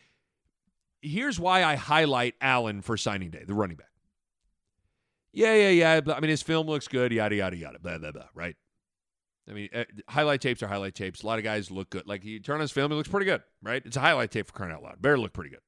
[1.03, 3.89] here's why I highlight Allen for signing day, the running back.
[5.33, 6.15] Yeah, yeah, yeah.
[6.15, 8.57] I mean, his film looks good, yada, yada, yada, blah, blah, blah, right?
[9.49, 11.23] I mean, uh, highlight tapes are highlight tapes.
[11.23, 12.07] A lot of guys look good.
[12.07, 13.83] Like you turn on his film, he looks pretty good, right?
[13.85, 15.01] It's a highlight tape for crying out loud.
[15.01, 15.61] Better look pretty good.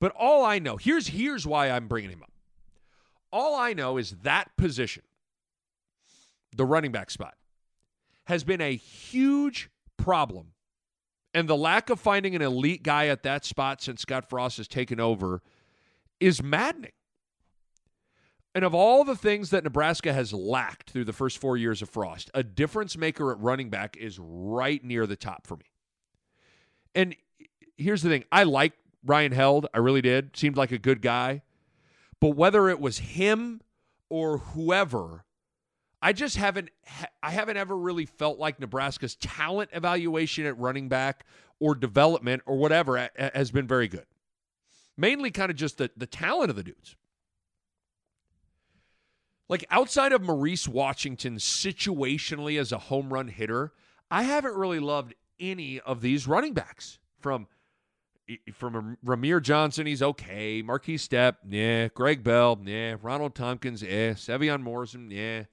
[0.00, 2.32] But all I know, here's here's why I'm bringing him up.
[3.32, 5.02] All I know is that position,
[6.56, 7.34] the running back spot,
[8.24, 10.52] has been a huge problem.
[11.32, 14.66] And the lack of finding an elite guy at that spot since Scott Frost has
[14.66, 15.42] taken over
[16.18, 16.92] is maddening.
[18.54, 21.88] And of all the things that Nebraska has lacked through the first four years of
[21.88, 25.66] Frost, a difference maker at running back is right near the top for me.
[26.94, 27.14] And
[27.76, 28.72] here's the thing I like
[29.04, 29.66] Ryan Held.
[29.72, 30.36] I really did.
[30.36, 31.42] Seemed like a good guy.
[32.20, 33.60] But whether it was him
[34.08, 35.24] or whoever,
[36.02, 36.70] I just haven't
[37.22, 41.26] I haven't ever really felt like Nebraska's talent evaluation at running back
[41.58, 44.06] or development or whatever has been very good.
[44.96, 46.96] Mainly kind of just the, the talent of the dudes.
[49.48, 53.72] Like outside of Maurice Washington situationally as a home run hitter,
[54.10, 56.98] I haven't really loved any of these running backs.
[57.18, 57.48] From
[58.54, 60.62] from Rahmir Johnson, he's okay.
[60.62, 61.88] Markese Stepp, yeah.
[61.88, 62.94] Greg Bell, yeah.
[63.02, 64.12] Ronald Thompkins, yeah.
[64.12, 65.44] Sevion Morrison, yeah.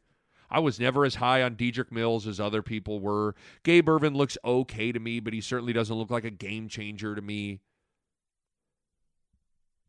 [0.50, 3.36] I was never as high on Dedrick Mills as other people were.
[3.64, 7.16] Gabe Ervin looks okay to me, but he certainly doesn't look like a game changer
[7.16, 7.60] to me.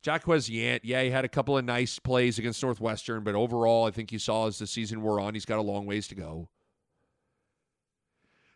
[0.04, 3.90] Jaquez Yant, yeah, he had a couple of nice plays against Northwestern, but overall, I
[3.90, 6.48] think you saw as the season wore on, he's got a long ways to go.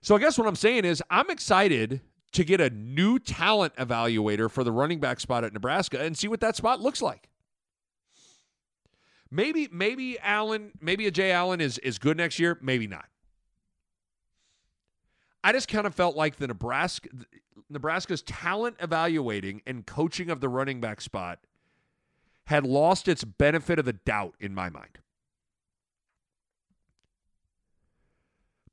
[0.00, 2.00] So I guess what I'm saying is I'm excited
[2.32, 6.28] to get a new talent evaluator for the running back spot at Nebraska and see
[6.28, 7.28] what that spot looks like.
[9.34, 12.58] Maybe, maybe Allen, maybe Ajay Allen is is good next year.
[12.60, 13.06] Maybe not.
[15.42, 17.08] I just kind of felt like the Nebraska
[17.70, 21.38] Nebraska's talent evaluating and coaching of the running back spot
[22.44, 24.98] had lost its benefit of the doubt in my mind.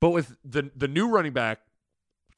[0.01, 1.61] But with the the new running back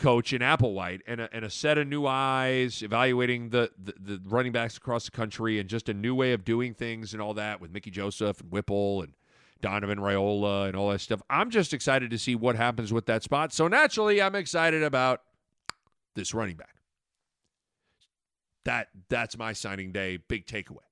[0.02, 4.22] coach in Applewhite and a, and a set of new eyes, evaluating the, the, the
[4.26, 7.36] running backs across the country and just a new way of doing things and all
[7.36, 9.14] that with Mickey Joseph and Whipple and
[9.62, 11.22] Donovan Raiola and all that stuff.
[11.30, 13.54] I'm just excited to see what happens with that spot.
[13.54, 15.22] So naturally, I'm excited about
[16.16, 16.76] this running back.
[18.66, 20.91] That that's my signing day big takeaway.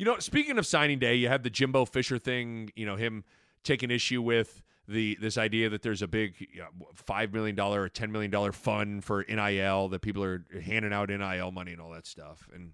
[0.00, 2.72] You know, speaking of signing day, you have the Jimbo Fisher thing.
[2.74, 3.22] You know him
[3.64, 7.82] taking issue with the this idea that there's a big you know, five million dollar
[7.82, 11.82] or ten million dollar fund for NIL that people are handing out NIL money and
[11.82, 12.48] all that stuff.
[12.54, 12.72] And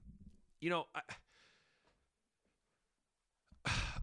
[0.60, 0.86] you know,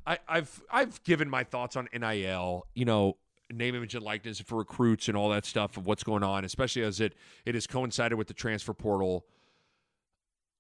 [0.05, 2.67] I, I have I've given my thoughts on NIL.
[2.75, 3.15] You know,
[3.49, 6.81] name, image, and likeness for recruits and all that stuff of what's going on, especially
[6.81, 7.13] as it
[7.45, 9.25] it has coincided with the transfer portal.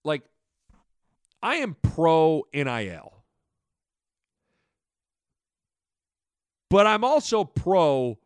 [0.05, 0.23] Like
[1.43, 3.13] I am pro NIL.
[6.69, 8.17] But I'm also pro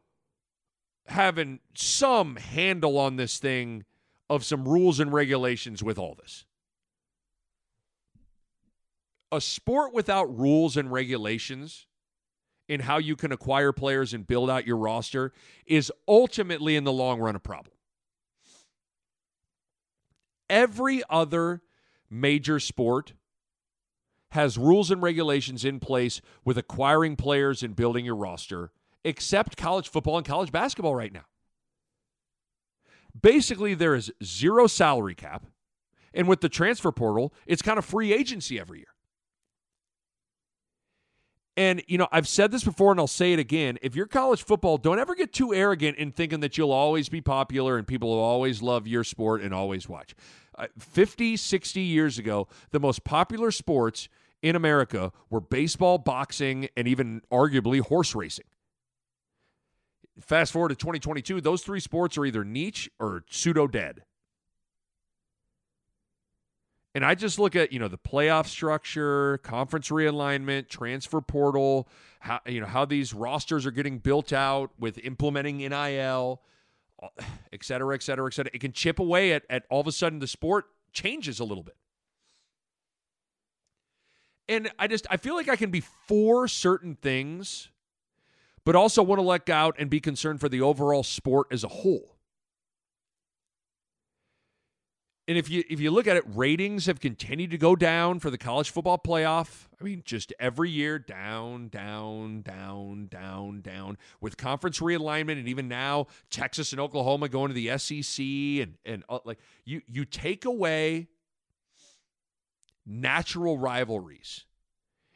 [1.08, 3.86] having some handle on this thing
[4.30, 6.46] of some rules and regulations with all this.
[9.32, 11.88] A sport without rules and regulations
[12.70, 15.34] in how you can acquire players and build out your roster
[15.66, 17.74] is ultimately in the long run a problem.
[20.50, 21.62] Every other
[22.10, 23.14] major sport
[24.32, 28.72] has rules and regulations in place with acquiring players and building your roster,
[29.04, 31.26] except college football and college basketball right now.
[33.20, 35.46] Basically, there is zero salary cap.
[36.14, 38.88] And with the transfer portal, it's kind of free agency every year.
[41.56, 43.80] And, you know, I've said this before and I'll say it again.
[43.82, 47.20] If you're college football, don't ever get too arrogant in thinking that you'll always be
[47.20, 50.14] popular and people will always love your sport and always watch.
[50.58, 54.10] Uh, 50, 60 years ago, the most popular sports
[54.42, 58.46] in America were baseball, boxing, and even arguably horse racing.
[60.20, 64.04] Fast forward to 2022, those three sports are either niche or pseudo dead.
[66.96, 71.88] And I just look at, you know, the playoff structure, conference realignment, transfer portal,
[72.20, 76.42] how you know, how these rosters are getting built out with implementing NIL,
[77.54, 78.52] et cetera, et cetera, et cetera.
[78.54, 81.64] It can chip away at, at all of a sudden the sport changes a little
[81.64, 81.76] bit.
[84.50, 87.70] And I just I feel like I can be for certain things
[88.68, 91.70] but also want to let out and be concerned for the overall sport as a
[91.70, 92.17] whole.
[95.28, 98.30] And if you if you look at it, ratings have continued to go down for
[98.30, 99.68] the college football playoff.
[99.80, 103.98] I mean, just every year down, down, down, down, down.
[104.22, 108.24] With conference realignment, and even now Texas and Oklahoma going to the SEC,
[108.64, 111.08] and and uh, like you you take away
[112.86, 114.46] natural rivalries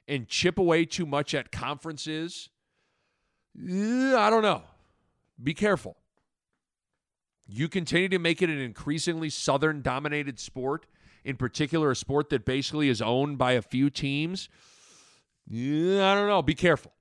[0.09, 2.49] and chip away too much at conferences.
[3.57, 4.63] I don't know.
[5.41, 5.95] Be careful
[7.51, 10.85] you continue to make it an increasingly southern dominated sport,
[11.23, 14.49] in particular, a sport that basically is owned by a few teams,
[15.49, 16.41] I don't know.
[16.41, 16.93] Be careful.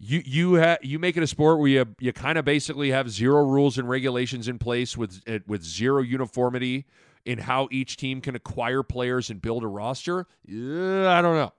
[0.00, 3.10] You you ha- you make it a sport where you you kind of basically have
[3.10, 6.86] zero rules and regulations in place with eh, with zero uniformity
[7.24, 10.26] in how each team can acquire players and build a roster.
[10.46, 11.52] I don't know.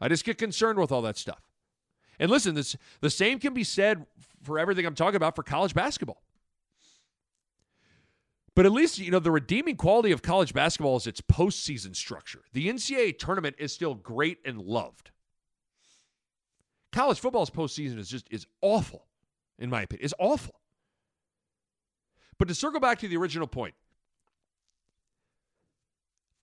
[0.00, 1.42] I just get concerned with all that stuff.
[2.18, 4.06] And listen, this the same can be said
[4.46, 6.22] for everything I'm talking about for college basketball.
[8.54, 12.40] But at least, you know, the redeeming quality of college basketball is its postseason structure.
[12.54, 15.10] The NCAA tournament is still great and loved.
[16.90, 19.04] College football's postseason is just is awful,
[19.58, 20.06] in my opinion.
[20.06, 20.54] It's awful.
[22.38, 23.74] But to circle back to the original point,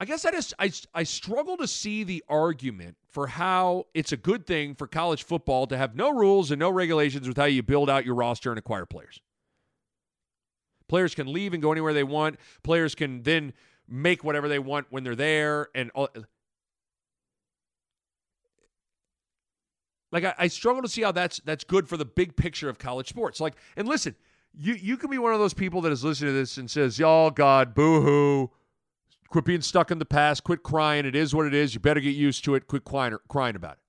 [0.03, 4.17] I guess I just I, I struggle to see the argument for how it's a
[4.17, 7.63] good thing for college football to have no rules and no regulations with how you
[7.63, 9.21] build out your roster and acquire players.
[10.89, 12.37] Players can leave and go anywhere they want.
[12.63, 13.53] Players can then
[13.87, 16.09] make whatever they want when they're there and all,
[20.11, 22.77] like I, I struggle to see how that's that's good for the big picture of
[22.77, 23.39] college sports.
[23.39, 24.17] Like, and listen,
[24.53, 26.99] you you can be one of those people that is listening to this and says,
[26.99, 28.51] "Y'all, God, boo hoo."
[29.33, 30.43] Quit being stuck in the past.
[30.43, 31.07] Quit crying.
[31.07, 31.73] It is what it is.
[31.73, 32.67] You better get used to it.
[32.67, 33.79] Quit crying, crying about it.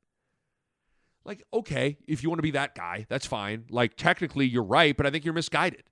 [1.27, 3.65] Like, okay, if you want to be that guy, that's fine.
[3.69, 5.83] Like, technically, you're right, but I think you're misguided.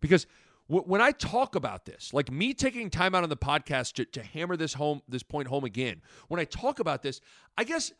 [0.00, 0.28] Because
[0.68, 4.04] w- when I talk about this, like me taking time out on the podcast to,
[4.04, 7.20] to hammer this home, this point home again, when I talk about this,
[7.58, 7.90] I guess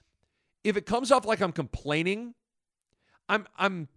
[0.63, 2.35] if it comes off like I'm complaining,
[3.29, 3.89] I'm I'm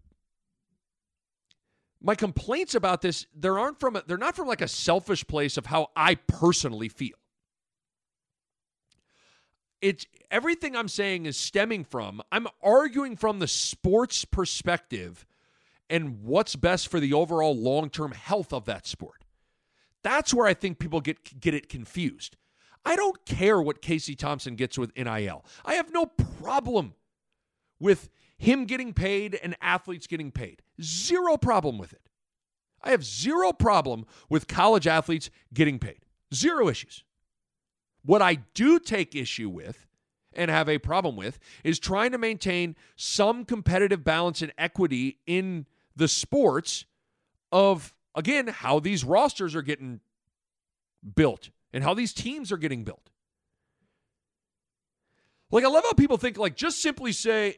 [2.06, 5.58] my complaints about this there aren't from a, they're not from like a selfish place
[5.58, 7.18] of how I personally feel.
[9.82, 15.26] It's everything I'm saying is stemming from I'm arguing from the sports perspective
[15.89, 19.24] and what's best for the overall long-term health of that sport.
[20.04, 22.38] That's where I think people get get it confused.
[22.86, 25.44] I don't care what Casey Thompson gets with NIL.
[25.65, 26.94] I have no problem
[27.80, 30.62] with him getting paid and athletes getting paid.
[30.82, 32.02] Zero problem with it.
[32.84, 36.00] I have zero problem with college athletes getting paid.
[36.34, 37.04] Zero issues.
[38.04, 39.88] What I do take issue with
[40.34, 45.65] and have a problem with is trying to maintain some competitive balance and equity in
[45.95, 46.86] the sports
[47.52, 50.02] of, again, how these rosters are getting
[51.15, 53.10] built and how these teams are getting built.
[55.56, 57.58] Like I love how people think like just simply say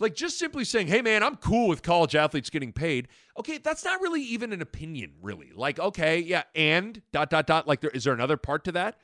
[0.00, 3.06] like just simply saying, "Hey man, I'm cool with college athletes getting paid."
[3.38, 5.52] Okay, that's not really even an opinion, really.
[5.54, 8.96] Like, okay, yeah, and dot dot dot like there is there another part to that?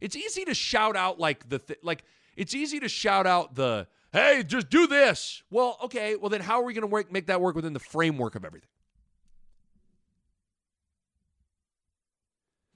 [0.00, 2.04] It's easy to shout out like the th- like
[2.36, 6.60] it's easy to shout out the, "Hey, just do this." Well, okay, well then how
[6.60, 8.70] are we going to work make that work within the framework of everything?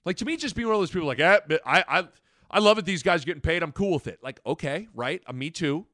[0.05, 2.09] Like to me, just being one of those people like, eh, I, I,
[2.51, 2.85] I love it.
[2.85, 3.63] These guys are getting paid.
[3.63, 4.21] I'm cool with it.
[4.23, 5.23] Like, okay, right?
[5.27, 5.87] Uh, me too.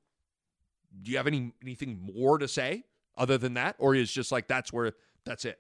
[1.03, 2.85] Do you have any anything more to say
[3.17, 4.93] other than that, or is just like that's where
[5.25, 5.59] that's it?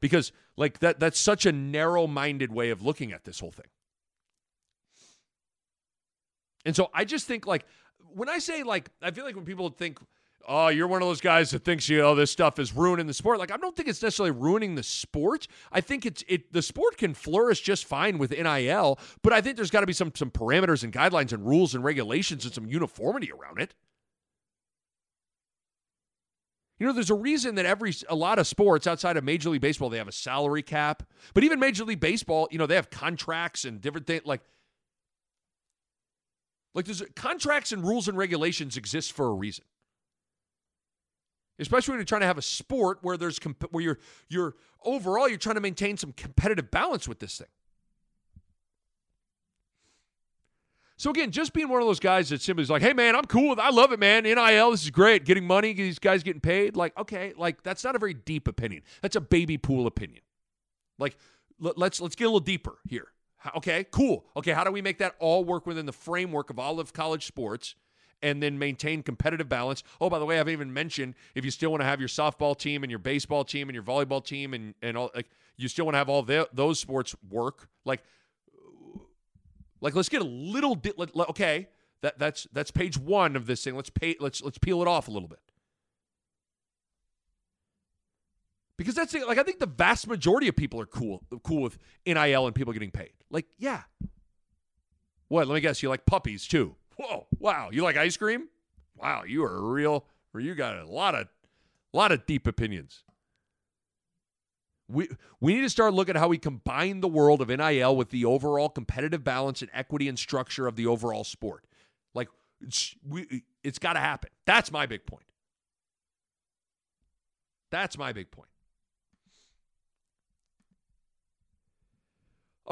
[0.00, 3.68] Because like that that's such a narrow-minded way of looking at this whole thing.
[6.66, 7.64] And so I just think like
[8.14, 9.98] when I say like I feel like when people think
[10.48, 13.14] oh, you're one of those guys that thinks you know this stuff is ruining the
[13.14, 13.38] sport.
[13.38, 15.46] Like I don't think it's necessarily ruining the sport.
[15.70, 19.56] I think it's it the sport can flourish just fine with NIL, but I think
[19.56, 22.66] there's got to be some some parameters and guidelines and rules and regulations and some
[22.66, 23.74] uniformity around it.
[26.78, 29.60] You know, there's a reason that every a lot of sports outside of Major League
[29.60, 32.90] Baseball they have a salary cap, but even Major League Baseball, you know, they have
[32.90, 34.40] contracts and different things like.
[36.74, 39.66] Like there's contracts and rules and regulations exist for a reason
[41.58, 43.98] especially when you're trying to have a sport where there's comp- where you're
[44.28, 47.48] you're overall you're trying to maintain some competitive balance with this thing.
[50.96, 53.24] So again, just being one of those guys that simply is like, "Hey man, I'm
[53.24, 54.24] cool with, I love it, man.
[54.24, 55.24] NIL, this is great.
[55.24, 56.76] Getting money, these guys getting paid.
[56.76, 58.82] Like, okay, like that's not a very deep opinion.
[59.00, 60.22] That's a baby pool opinion.
[60.98, 61.16] Like,
[61.58, 63.08] let, let's let's get a little deeper here.
[63.56, 64.24] Okay, cool.
[64.36, 67.26] Okay, how do we make that all work within the framework of all of college
[67.26, 67.74] sports
[68.22, 69.82] and then maintain competitive balance.
[70.00, 72.08] Oh, by the way, I haven't even mentioned if you still want to have your
[72.08, 75.68] softball team and your baseball team and your volleyball team and and all like you
[75.68, 77.68] still want to have all the, those sports work.
[77.84, 78.02] Like,
[79.80, 80.94] like let's get a little bit.
[80.98, 81.68] Okay,
[82.02, 83.76] that that's that's page one of this thing.
[83.76, 84.16] Let's pay.
[84.20, 85.40] Let's let's peel it off a little bit.
[88.78, 92.46] Because that's like I think the vast majority of people are cool cool with NIL
[92.46, 93.12] and people getting paid.
[93.30, 93.82] Like, yeah.
[95.28, 95.46] What?
[95.48, 95.82] Let me guess.
[95.82, 96.76] You like puppies too?
[97.02, 97.26] Whoa!
[97.38, 97.70] Wow!
[97.72, 98.48] You like ice cream?
[98.96, 99.24] Wow!
[99.26, 100.04] You are real.
[100.34, 101.28] Or you got a lot of,
[101.92, 103.02] lot of deep opinions.
[104.88, 105.08] We
[105.40, 108.24] we need to start looking at how we combine the world of NIL with the
[108.24, 111.64] overall competitive balance and equity and structure of the overall sport.
[112.14, 112.28] Like
[112.60, 114.30] it's, we, it's got to happen.
[114.46, 115.24] That's my big point.
[117.70, 118.48] That's my big point.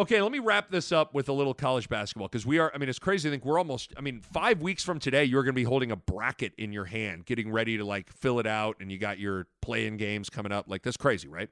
[0.00, 2.78] Okay, let me wrap this up with a little college basketball because we are, I
[2.78, 5.52] mean, it's crazy to think we're almost, I mean, five weeks from today, you're going
[5.52, 8.76] to be holding a bracket in your hand, getting ready to like fill it out,
[8.80, 10.70] and you got your playing games coming up.
[10.70, 11.50] Like, that's crazy, right?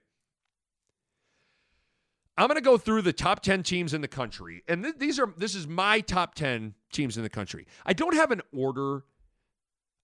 [2.38, 4.62] I'm going to go through the top 10 teams in the country.
[4.66, 7.66] And th- these are, this is my top 10 teams in the country.
[7.84, 9.02] I don't have an order.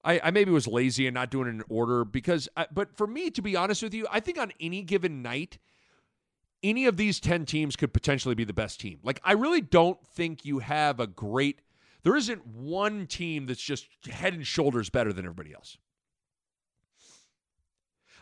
[0.05, 3.31] I, I maybe was lazy and not doing an order because, I, but for me,
[3.31, 5.57] to be honest with you, I think on any given night,
[6.65, 8.99] any of these 10 teams could potentially be the best team.
[9.05, 11.61] Like, I really don't think you have a great,
[12.03, 15.77] there isn't one team that's just head and shoulders better than everybody else.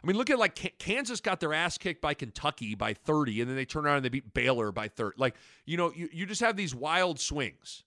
[0.02, 3.48] I mean, look at like Kansas got their ass kicked by Kentucky by 30, and
[3.48, 5.14] then they turn around and they beat Baylor by 30.
[5.16, 7.84] Like, you know, you, you just have these wild swings.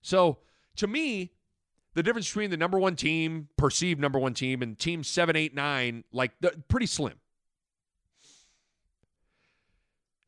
[0.00, 0.38] So,
[0.76, 1.32] to me,
[1.94, 5.54] the difference between the number one team, perceived number one team, and team seven, eight,
[5.54, 6.32] nine, like,
[6.68, 7.14] pretty slim.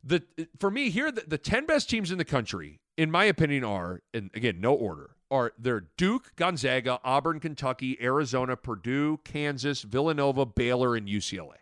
[0.05, 0.23] The
[0.59, 4.03] for me here the, the 10 best teams in the country in my opinion are
[4.13, 10.95] and again no order are they're duke gonzaga auburn kentucky arizona purdue kansas villanova baylor
[10.95, 11.57] and ucla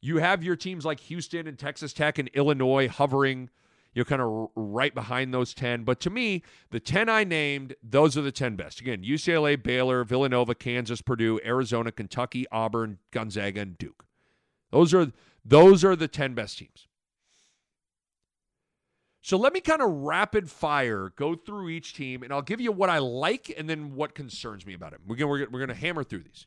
[0.00, 3.50] you have your teams like houston and texas tech and illinois hovering
[3.94, 7.74] you know kind of right behind those 10 but to me the 10 i named
[7.82, 8.80] those are the 10 best.
[8.80, 14.04] Again ucla baylor villanova kansas purdue arizona kentucky auburn gonzaga and duke.
[14.70, 15.12] Those are
[15.48, 16.86] those are the 10 best teams.
[19.22, 22.72] So let me kind of rapid fire go through each team, and I'll give you
[22.72, 25.00] what I like and then what concerns me about it.
[25.06, 26.46] We're going we're, we're to hammer through these.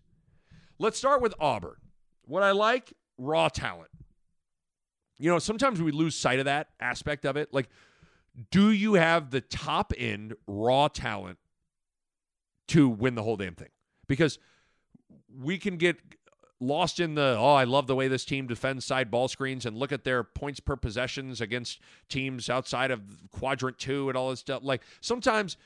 [0.79, 1.75] Let's start with Auburn.
[2.25, 3.91] What I like, raw talent.
[5.19, 7.53] You know, sometimes we lose sight of that aspect of it.
[7.53, 7.69] Like,
[8.49, 11.37] do you have the top end raw talent
[12.69, 13.69] to win the whole damn thing?
[14.07, 14.39] Because
[15.39, 15.97] we can get
[16.61, 19.75] lost in the oh I love the way this team defends side ball screens and
[19.75, 23.01] look at their points per possessions against teams outside of
[23.31, 24.61] quadrant 2 and all this stuff.
[24.63, 25.57] Like sometimes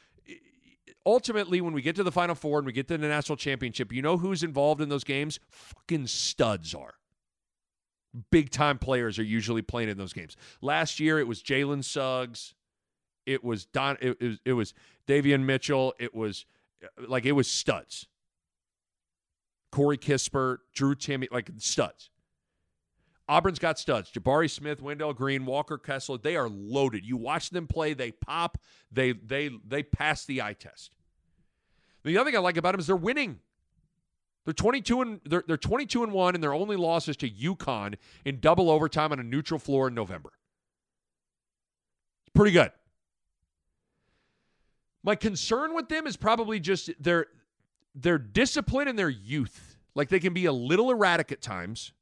[1.06, 3.92] ultimately when we get to the final four and we get to the national championship
[3.92, 5.40] you know who's involved in those games?
[5.50, 6.96] Fucking studs are.
[8.32, 10.38] Big time players are usually playing in those games.
[10.62, 12.56] Last year it was Jalen Suggs.
[13.26, 14.74] It was Don it, it was it was
[15.08, 15.94] Davion Mitchell.
[16.00, 16.46] It was
[17.08, 18.08] like it was studs
[19.76, 22.10] Corey Kispert, Drew Timme, like studs.
[23.28, 24.10] Auburn's got studs.
[24.10, 27.06] Jabari Smith, Wendell Green, Walker Kessler, they are loaded.
[27.06, 28.58] You watch them play, they pop,
[28.90, 30.96] they they they pass the eye test.
[32.06, 33.40] The other thing I like about them is they're winning.
[34.46, 37.96] They're 22 and they're, they're 22 and 1 and their only loss is to UConn
[38.24, 40.32] in double overtime on a neutral floor in November.
[42.22, 42.72] It's pretty good.
[45.04, 47.26] My concern with them is probably just their
[47.96, 49.78] their discipline and their youth.
[49.96, 51.94] Like they can be a little erratic at times,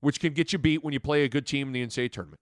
[0.00, 2.40] which can get you beat when you play a good team in the NCAA tournament.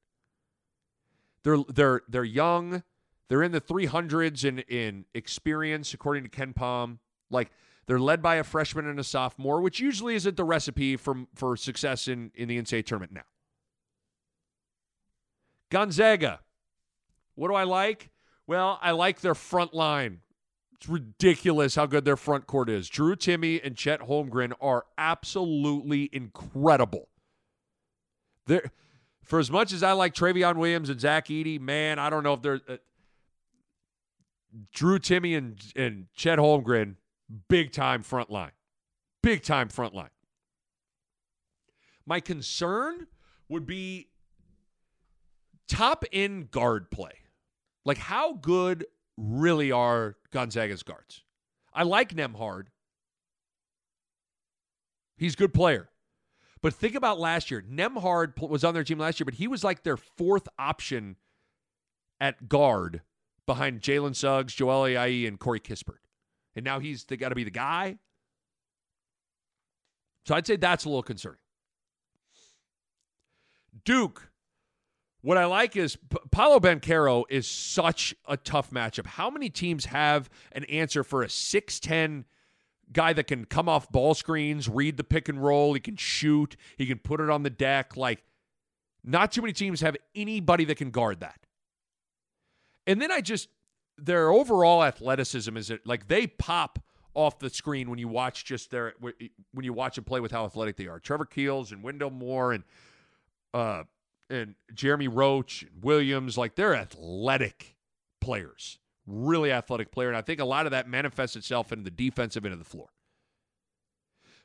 [1.45, 2.83] They're they're they're young.
[3.29, 6.99] They're in the 300s in in experience, according to KenPom.
[7.31, 7.51] Like
[7.87, 11.57] they're led by a freshman and a sophomore, which usually isn't the recipe for for
[11.57, 13.13] success in in the NCAA tournament.
[13.13, 13.25] Now,
[15.71, 16.41] Gonzaga.
[17.35, 18.11] What do I like?
[18.47, 20.22] Well, I like their front line.
[20.83, 22.89] It's ridiculous how good their front court is.
[22.89, 27.09] Drew Timme and Chet Holmgren are absolutely incredible.
[28.47, 28.73] They're,
[29.23, 32.35] for as much as I like Trevion Williams and Zach Edey, man, I don't know
[32.35, 32.79] if they're uh,
[34.75, 36.97] Drew Timme and and Chet Holmgren,
[37.49, 38.51] big time front line,
[39.23, 40.11] big time front line.
[42.05, 43.07] My concern
[43.49, 44.09] would be
[45.69, 47.13] top end guard play.
[47.85, 48.85] Like how good
[49.17, 51.23] really are Gonzaga's guards.
[51.73, 52.67] I like Nembhard.
[55.17, 55.89] He's a good player.
[56.61, 57.63] But think about last year.
[57.63, 61.17] Nembhard was on their team last year, but he was like their fourth option
[62.21, 63.03] at guard
[63.47, 65.99] behind Jalen Suggs, Joel Ayayi, and Corey Kispert.
[66.55, 67.99] And now he's got to be the guy.
[70.27, 71.39] So I'd say that's a little concerning.
[73.85, 74.31] Duke,
[75.23, 75.97] what I like is
[76.31, 79.07] Paolo Banchero is such a tough matchup.
[79.07, 82.25] How many teams have an answer for a 6'10
[82.93, 86.57] guy that can come off ball screens, read the pick and roll, he can shoot,
[86.77, 87.97] he can put it on the deck?
[87.97, 88.25] Like,
[89.05, 91.39] not too many teams have anybody that can guard that.
[92.87, 93.49] And then I just,
[93.97, 96.81] their overall athleticism is it like they pop
[97.15, 100.45] off the screen when you watch just their when you watch them play with how
[100.45, 100.99] athletic they are.
[100.99, 102.65] Trevor Keels and Wendell Moore and
[103.53, 103.83] uh
[104.33, 107.77] and Jeremy Roach and Williams, like they're athletic
[108.21, 111.91] players, really athletic player, and I think a lot of that manifests itself in the
[111.91, 112.89] defensive end of the floor.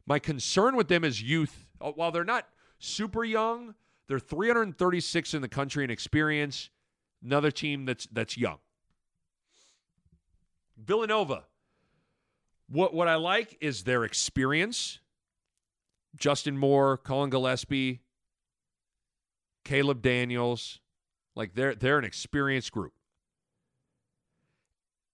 [0.06, 1.66] My concern with them is youth.
[1.80, 2.48] Uh, while they're not
[2.80, 3.76] super young,
[4.08, 6.70] they're 336 in the country in experience.
[7.24, 8.58] Another team that's that's young.
[10.78, 11.46] Villanova.
[12.70, 15.00] What what I like is their experience.
[16.16, 18.02] Justin Moore, Collin Gillespie,
[19.68, 20.80] Caleb Daniels,
[21.36, 22.94] like they're they're an experienced group.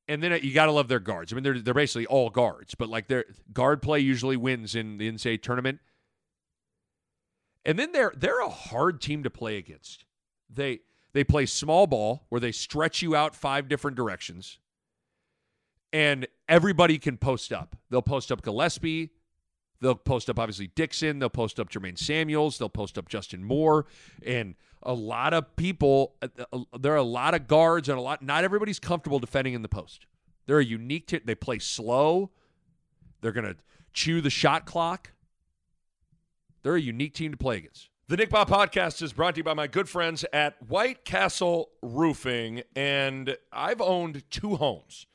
[0.07, 1.33] And then you got to love their guards.
[1.33, 4.97] I mean, they're they're basically all guards, but like their guard play usually wins in
[4.97, 5.79] the NCAA tournament.
[7.65, 10.05] And then they're they're a hard team to play against.
[10.49, 10.81] They
[11.13, 14.59] they play small ball where they stretch you out five different directions.
[15.91, 17.75] And everybody can post up.
[17.89, 19.11] They'll post up Gillespie.
[19.83, 21.19] They'll post up obviously Dixon.
[21.19, 22.57] They'll post up Jermaine Samuels.
[22.57, 23.85] They'll post up Justin Moore.
[24.25, 28.01] And a lot of people, uh, uh, there are a lot of guards and a
[28.01, 30.05] lot, not everybody's comfortable defending in the post.
[30.45, 32.31] They're a unique, t- they play slow.
[33.19, 33.57] They're to
[33.91, 35.11] chew the shot clock.
[36.63, 37.89] They're a unique team to play against.
[38.07, 41.71] The Nick Bahe podcast is brought to you by my good friends at White Castle
[41.81, 42.63] Roofing.
[42.73, 45.07] And I've owned two homes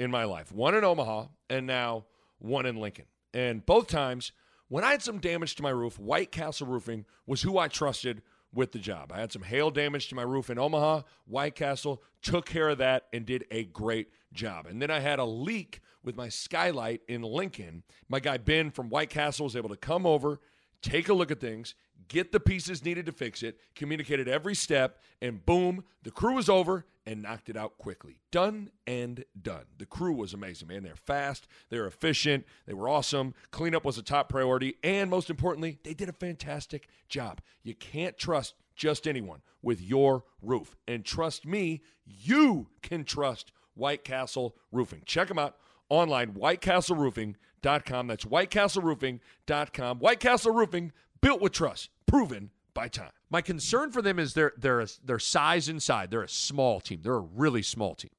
[0.00, 2.06] in my life one in Omaha and now
[2.38, 3.06] one in Lincoln.
[3.36, 4.32] And both times,
[4.68, 8.22] when I had some damage to my roof, White Castle Roofing was who I trusted
[8.54, 9.12] with the job.
[9.12, 11.02] I had some hail damage to my roof in Omaha.
[11.26, 14.64] White Castle took care of that and did a great job.
[14.64, 17.82] And then I had a leak with my skylight in Lincoln.
[18.08, 20.40] My guy Ben from White Castle was able to come over,
[20.86, 21.74] take a look at things,
[22.08, 26.48] get the pieces needed to fix it, communicated every step, and boom, the crew was
[26.48, 28.20] over and knocked it out quickly.
[28.30, 29.64] Done and done.
[29.78, 30.84] The crew was amazing, man.
[30.84, 33.34] They're fast, they're efficient, they were awesome.
[33.50, 37.40] Cleanup was a top priority, and most importantly, they did a fantastic job.
[37.64, 40.76] You can't trust just anyone with your roof.
[40.86, 45.02] And trust me, you can trust White Castle Roofing.
[45.04, 45.56] Check them out
[45.88, 48.06] online, whitecastleroofing.com.
[48.06, 49.98] That's whitecastleroofing.com.
[49.98, 53.10] White Castle Roofing, built with trust, proven by time.
[53.30, 56.10] My concern for them is their their their size inside.
[56.10, 57.00] They're a small team.
[57.02, 58.10] They're a really small team.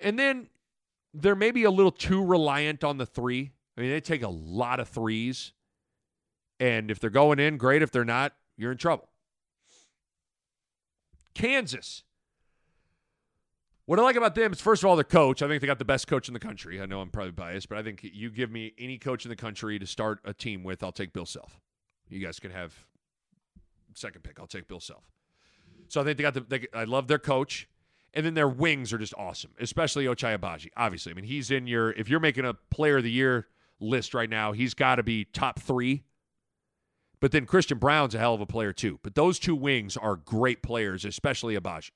[0.00, 0.48] And then
[1.14, 3.52] they're maybe a little too reliant on the three.
[3.76, 5.52] I mean, they take a lot of threes.
[6.60, 7.82] And if they're going in, great.
[7.82, 9.08] If they're not, you're in trouble.
[11.34, 12.02] Kansas.
[13.88, 15.40] What I like about them is, first of all, their coach.
[15.40, 16.78] I think they got the best coach in the country.
[16.78, 19.36] I know I'm probably biased, but I think you give me any coach in the
[19.36, 21.58] country to start a team with, I'll take Bill Self.
[22.10, 22.84] You guys can have
[23.94, 24.38] second pick.
[24.38, 25.04] I'll take Bill Self.
[25.88, 26.40] So I think they got the.
[26.42, 27.66] They, I love their coach,
[28.12, 30.68] and then their wings are just awesome, especially Ochai Agbaji.
[30.76, 31.92] Obviously, I mean he's in your.
[31.92, 33.46] If you're making a Player of the Year
[33.80, 36.04] list right now, he's got to be top three.
[37.20, 39.00] But then Christian Braun's a hell of a player too.
[39.02, 41.92] But those two wings are great players, especially Agbaji.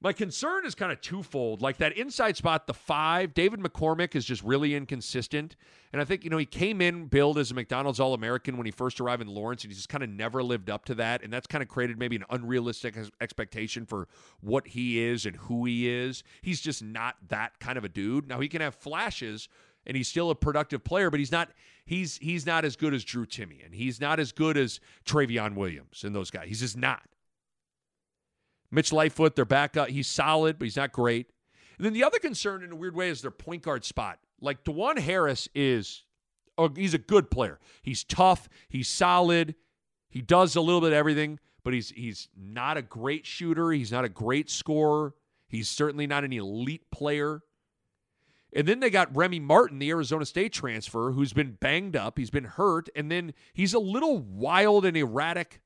[0.00, 1.62] My concern is kind of twofold.
[1.62, 5.56] Like that inside spot, the five, David McCormick is just really inconsistent.
[5.92, 8.66] And I think, you know, he came in billed as a McDonald's All American when
[8.66, 11.22] he first arrived in Lawrence, and he just kind of never lived up to that.
[11.22, 14.06] And that's kind of created maybe an unrealistic expectation for
[14.40, 16.22] what he is and who he is.
[16.42, 18.28] He's just not that kind of a dude.
[18.28, 19.48] Now, he can have flashes
[19.86, 21.50] and he's still a productive player, but he's not
[21.86, 25.54] he's he's not as good as Drew Timme and he's not as good as Trevion
[25.54, 26.48] Williams and those guys.
[26.48, 27.02] He's just not.
[28.70, 31.30] Mitch Lightfoot, their backup, he's solid, but he's not great.
[31.76, 34.18] And then the other concern in a weird way is their point guard spot.
[34.40, 36.04] Like Dajuan Harris is,
[36.58, 37.58] oh, he's a good player.
[37.82, 38.48] He's tough.
[38.68, 39.54] He's solid.
[40.08, 43.70] He does a little bit of everything, but he's he's not a great shooter.
[43.72, 45.14] He's not a great scorer.
[45.48, 47.42] He's certainly not an elite player.
[48.52, 52.16] And then they got Remy Martin, the Arizona State transfer, who's been banged up.
[52.18, 52.88] He's been hurt.
[52.96, 55.60] And then he's a little wild and erratic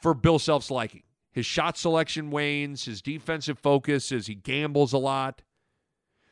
[0.00, 1.04] for Bill Self's liking.
[1.36, 5.42] His shot selection wanes, his defensive focus is he gambles a lot.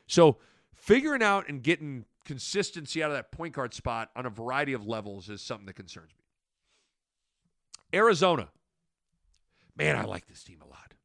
[0.07, 0.39] So
[0.73, 4.87] figuring out and getting consistency out of that point guard spot on a variety of
[4.87, 7.99] levels is something that concerns me.
[7.99, 8.49] Arizona.
[9.77, 10.95] Man, I like this team a lot.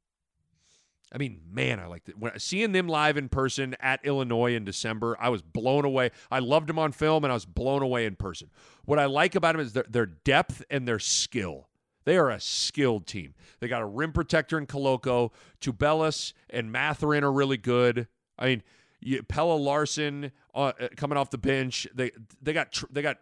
[1.13, 2.19] I mean, man, I liked it.
[2.19, 6.11] When seeing them live in person at Illinois in December, I was blown away.
[6.31, 8.49] I loved them on film, and I was blown away in person.
[8.87, 11.67] What I like about them is their, their depth and their skill.
[12.11, 13.35] They are a skilled team.
[13.61, 15.31] They got a rim protector in Koloko.
[15.61, 18.09] Tubelis and Mathurin are really good.
[18.37, 18.63] I mean,
[18.99, 21.87] you, Pelle Larsson uh, uh, coming off the bench.
[21.95, 22.11] They
[22.43, 23.19] they got tr- they got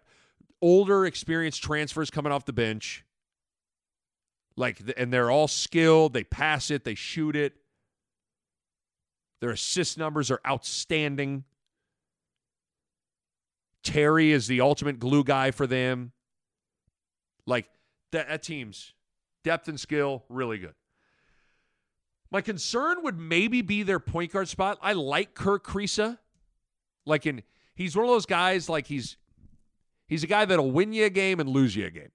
[0.63, 3.05] older, experienced transfers coming off the bench.
[4.57, 6.15] Like, and they're all skilled.
[6.15, 6.85] They pass it.
[6.85, 7.57] They shoot it.
[9.43, 11.45] Their assist numbers are outstanding.
[13.85, 16.13] Terry is the ultimate glue guy for them.
[17.45, 17.69] Like
[18.13, 18.93] that, that team's
[19.45, 20.75] depth and skill, really good.
[22.31, 24.79] My concern would maybe be their point guard spot.
[24.83, 26.19] I like Kerr Kriisa.
[27.07, 27.43] Like in
[27.75, 29.17] he's one of those guys like he's
[30.07, 32.11] he's a guy that'll win you a game and lose you a game.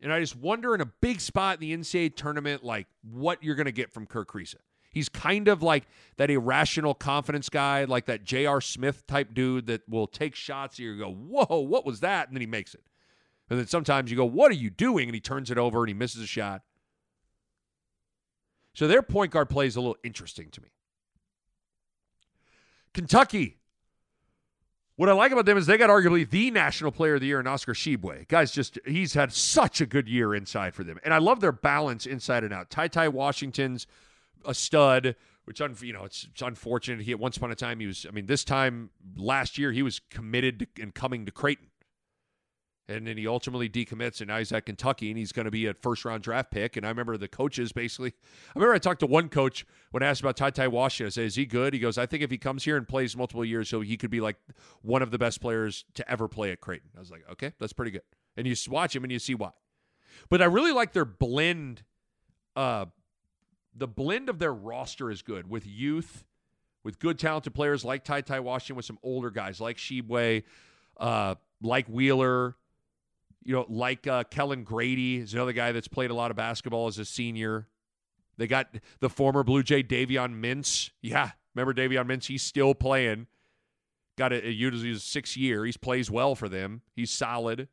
[0.00, 3.54] And I just wonder in a big spot in the NCAA tournament, like what you're
[3.66, 4.56] to get from Kerr Kriisa.
[4.92, 5.86] He's kind of like
[6.16, 8.60] that irrational confidence guy, like that J.R.
[8.60, 10.78] Smith type dude that will take shots.
[10.78, 12.28] And you go, whoa, what was that?
[12.28, 12.82] And then he makes it.
[13.50, 15.08] And then sometimes you go, what are you doing?
[15.08, 16.62] And he turns it over and he misses a shot.
[18.74, 20.68] So their point guard play is a little interesting to me.
[22.94, 23.56] Kentucky.
[24.94, 27.40] What I like about them is they got arguably the national player of the year
[27.40, 28.28] in Oscar Tshiebwe.
[28.28, 30.98] Guys, just he's had such a good year inside for them.
[31.02, 32.68] And I love their balance inside and out.
[32.68, 33.86] Ty Ty Washington's
[34.44, 37.00] a stud, which un, you know it's, it's unfortunate.
[37.00, 38.04] He at once upon a time he was.
[38.06, 41.69] I mean, this time last year he was committed to, and coming to Creighton,
[42.90, 45.66] and then he ultimately decommits, and now he's at Kentucky, and he's going to be
[45.66, 46.76] a first round draft pick.
[46.76, 48.14] And I remember the coaches basically.
[48.54, 51.06] I remember I talked to one coach when I asked about Ty Ty Washington.
[51.06, 53.16] I said, "Is he good?" He goes, "I think if he comes here and plays
[53.16, 54.36] multiple years, so he could be like
[54.82, 57.72] one of the best players to ever play at Creighton." I was like, "Okay, that's
[57.72, 58.02] pretty good."
[58.36, 59.50] And you watch him and you see why.
[60.28, 61.82] But I really like their blend
[62.56, 62.86] uh,
[63.74, 66.24] the blend of their roster is good with youth,
[66.82, 70.42] with good talented players like Ty Ty Washington, with some older guys like Tshiebwe,
[70.98, 72.56] uh, like Wheeler,
[73.42, 76.86] you know, like uh, Kellan Grady is another guy that's played a lot of basketball
[76.86, 77.68] as a senior.
[78.36, 78.68] They got
[79.00, 80.90] the former Blue Jay Davion Mintz.
[81.02, 82.26] Yeah, remember Davion Mintz?
[82.26, 83.26] He's still playing.
[84.16, 85.64] Got a, his sixth year.
[85.64, 86.82] He plays well for them.
[86.94, 87.68] He's solid.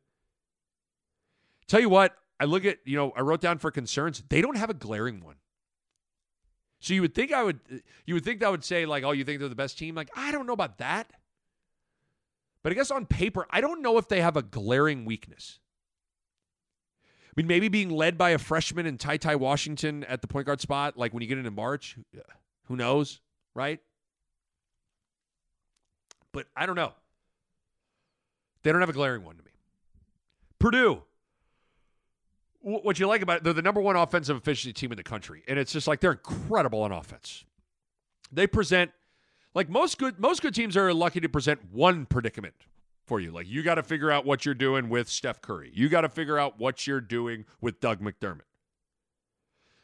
[1.66, 4.22] Tell you what, I look at, you know, I wrote down for concerns.
[4.28, 5.36] They don't have a glaring one.
[6.80, 7.60] So you would think I would
[8.06, 9.94] you would think that would say like, oh, you think they're the best team?
[9.94, 11.12] Like, I don't know about that.
[12.62, 15.60] But I guess on paper, I don't know if they have a glaring weakness.
[17.26, 20.46] I mean, maybe being led by a freshman in Ty Ty Washington at the point
[20.46, 21.96] guard spot, like when you get into March,
[22.64, 23.20] who knows,
[23.54, 23.80] right?
[26.32, 26.92] But I don't know.
[28.62, 29.52] They don't have a glaring one to me.
[30.58, 31.02] Purdue,
[32.60, 35.44] what you like about it, they're the number one offensive efficiency team in the country,
[35.46, 37.44] and it's just like they're incredible on offense.
[38.32, 38.90] They present
[39.58, 42.54] like most good most good teams are lucky to present one predicament
[43.04, 43.32] for you.
[43.32, 45.72] Like you got to figure out what you're doing with Steph Curry.
[45.74, 48.42] You got to figure out what you're doing with Doug McDermott.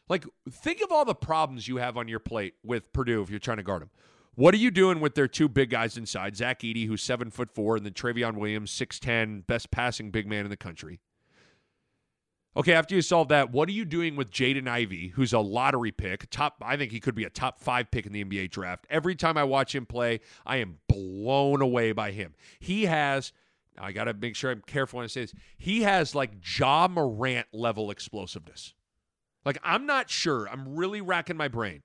[0.09, 3.41] Like think of all the problems you have on your plate with Purdue if you're
[3.41, 3.91] trying to guard them.
[4.37, 7.51] What are you doing with their two big guys inside, Zach Edey, who's seven foot
[7.53, 11.01] four, and then Trevion Williams, six ten, best passing big man in the country.
[12.57, 15.91] Okay, after you solve that, what are you doing with Jaden Ivey, who's a lottery
[15.91, 16.31] pick?
[16.31, 18.87] Top, I think he could be a top five pick in the NBA draft.
[18.89, 22.35] Every time I watch him play, I am blown away by him.
[22.61, 23.33] He has,
[23.77, 25.35] I got to make sure I'm careful when I say this.
[25.59, 28.75] He has like Ja Morant level explosiveness.
[29.45, 30.49] Like I'm not sure.
[30.49, 31.83] I'm really racking my brain.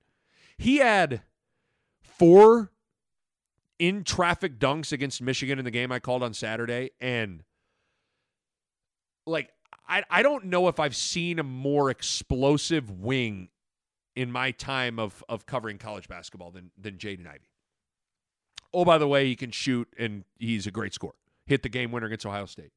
[0.57, 1.23] He had
[2.01, 2.71] four
[3.79, 7.43] in traffic dunks against Michigan in the game I called on Saturday, and
[9.25, 9.51] like
[9.89, 13.49] I, I don't know if I've seen a more explosive wing
[14.15, 17.49] in my time of of covering college basketball than than Jaden Ivey.
[18.71, 21.15] Oh, by the way, he can shoot and he's a great scorer.
[21.47, 22.71] Hit the game winner against Ohio State.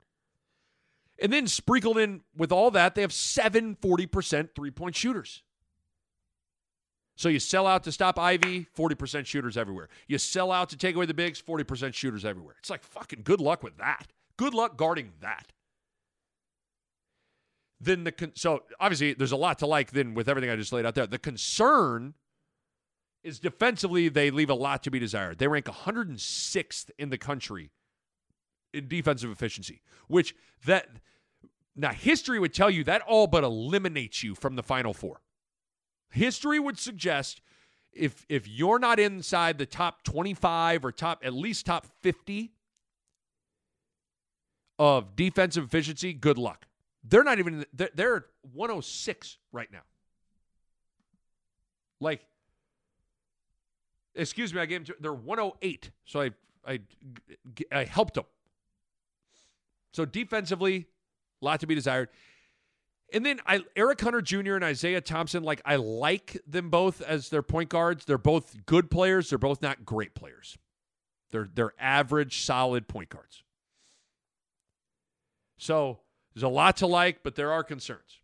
[1.20, 5.42] And then sprinkled in with all that, they have seven 40% three point shooters.
[7.14, 9.90] So you sell out to stop Ivey, 40% shooters everywhere.
[10.08, 12.54] You sell out to take away the bigs, 40% shooters everywhere.
[12.58, 14.06] It's like fucking good luck with that.
[14.38, 15.52] Good luck guarding that
[17.82, 20.72] then the con- so obviously there's a lot to like then with everything I just
[20.72, 21.06] laid out there.
[21.06, 22.14] The concern
[23.24, 25.38] is defensively they leave a lot to be desired.
[25.38, 27.70] They rank 106th in the country
[28.72, 30.88] in defensive efficiency, which that
[31.74, 35.20] now history would tell you that all but eliminates you from the final four.
[36.10, 37.40] History would suggest
[37.92, 42.52] if if you're not inside the top 25 or top at least top 50
[44.78, 46.66] of defensive efficiency, good luck.
[47.04, 49.82] They're not even, they're, they're 106 right now.
[52.00, 52.26] Like,
[54.14, 54.96] excuse me, I gave them.
[55.00, 56.30] They're 108, so I
[56.66, 56.80] I
[57.70, 58.24] I helped them.
[59.92, 60.88] So defensively,
[61.40, 62.08] a lot to be desired.
[63.12, 64.54] And then I, Eric Hunter Jr.
[64.54, 68.06] and Isaiah Thompson, like I like them both as their point guards.
[68.06, 69.28] They're both good players.
[69.28, 70.56] They're both not great players.
[71.30, 73.44] They're they're average, solid point guards.
[75.58, 76.00] So
[76.34, 78.20] there's a lot to like, but there are concerns.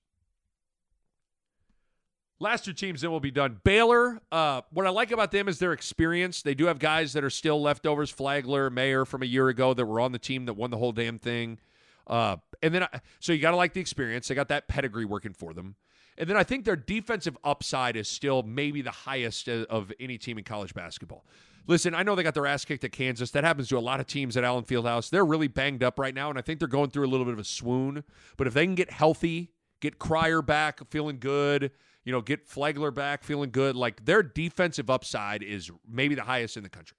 [2.40, 3.60] Last two teams, then we'll be done.
[3.64, 6.42] Baylor, uh, what I like about them is their experience.
[6.42, 9.84] They do have guys that are still leftovers, Flagler, Mayer from a year ago that
[9.84, 11.58] were on the team that won the whole damn thing.
[12.06, 12.86] Uh, and then,
[13.18, 14.28] so you got to like the experience.
[14.28, 15.74] They got that pedigree working for them.
[16.16, 20.38] And then I think their defensive upside is still maybe the highest of any team
[20.38, 21.24] in college basketball.
[21.68, 23.30] Listen, I know they got their ass kicked at Kansas.
[23.30, 25.10] That happens to a lot of teams at Allen Fieldhouse.
[25.10, 27.34] They're really banged up right now, and I think they're going through a little bit
[27.34, 28.04] of a swoon.
[28.38, 29.50] But if they can get healthy,
[29.80, 31.70] get Cryer back feeling good,
[32.04, 33.76] you know, get Flagler back feeling good.
[33.76, 36.96] Like their defensive upside is maybe the highest in the country.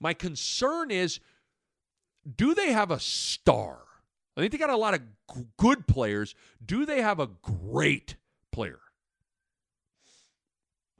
[0.00, 1.20] My concern is
[2.36, 3.78] do they have a star?
[4.36, 6.34] I think they got a lot of g- good players.
[6.64, 8.16] Do they have a great
[8.50, 8.80] player?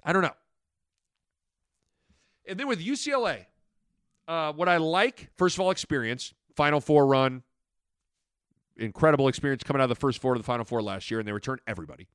[0.05, 0.31] I don't know.
[2.47, 3.47] And then with UCLA,
[4.29, 7.43] uh, what I like, first of all, experience, Final Four run,
[8.77, 11.29] incredible experience coming out of the first four to the Final Four last year, and
[11.29, 12.09] they return everybody.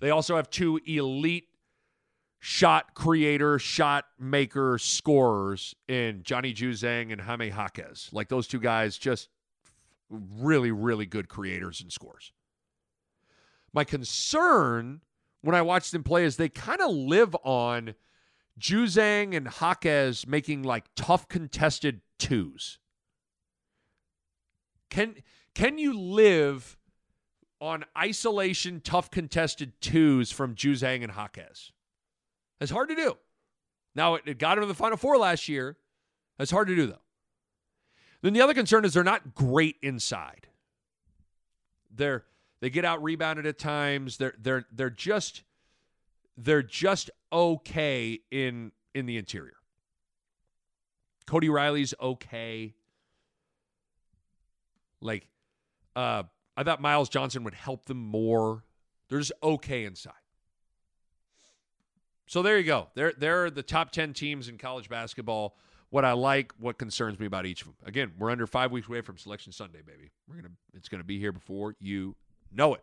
[0.00, 1.48] They also have two elite
[2.40, 8.10] shot creator, shot maker, scorers in Johnny Juzang and Jaime Jaquez.
[8.12, 9.28] Like those two guys, just
[10.10, 12.32] really, really good creators and scores.
[13.72, 15.00] My concern
[15.40, 17.94] when I watch them play is they kind of live on
[18.58, 22.78] Juzang and Jaquez making like tough contested twos.
[24.90, 25.16] Can
[25.54, 26.76] can you live
[27.64, 31.72] on isolation, tough contested twos from Juzang and Jaquez.
[32.60, 33.16] It's hard to do.
[33.94, 35.78] Now, it, got into the Final Four last year.
[36.36, 37.00] That's hard to do, though.
[38.20, 40.48] Then the other concern is they're not great inside.
[41.90, 42.24] They're
[42.60, 44.18] they get out rebounded at times.
[44.18, 45.42] They're they're they're just
[46.36, 49.56] they're just okay in in the interior.
[51.26, 52.74] Cody Riley's okay.
[55.00, 55.28] Like
[55.94, 56.22] uh
[56.56, 58.64] I thought Myles Johnson would help them more.
[59.08, 60.12] They're just okay inside.
[62.26, 62.88] So there you go.
[62.94, 65.56] They're, they're the top 10 teams in college basketball.
[65.90, 67.76] What I like, what concerns me about each of them.
[67.84, 70.10] Again, we're under five weeks away from Selection Sunday, baby.
[70.28, 72.16] We're gonna it's gonna be here before you
[72.50, 72.82] know it.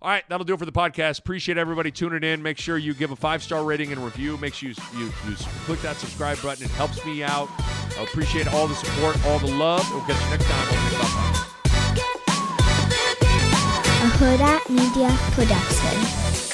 [0.00, 1.20] All right, that'll do it for the podcast.
[1.20, 2.42] Appreciate everybody tuning in.
[2.42, 4.36] Make sure you give a five star rating and review.
[4.38, 6.64] Make sure you, you, you click that subscribe button.
[6.64, 7.48] It helps me out.
[7.58, 9.88] I appreciate all the support, all the love.
[9.92, 11.42] We'll catch you next time
[14.02, 16.51] a Huda Media Production.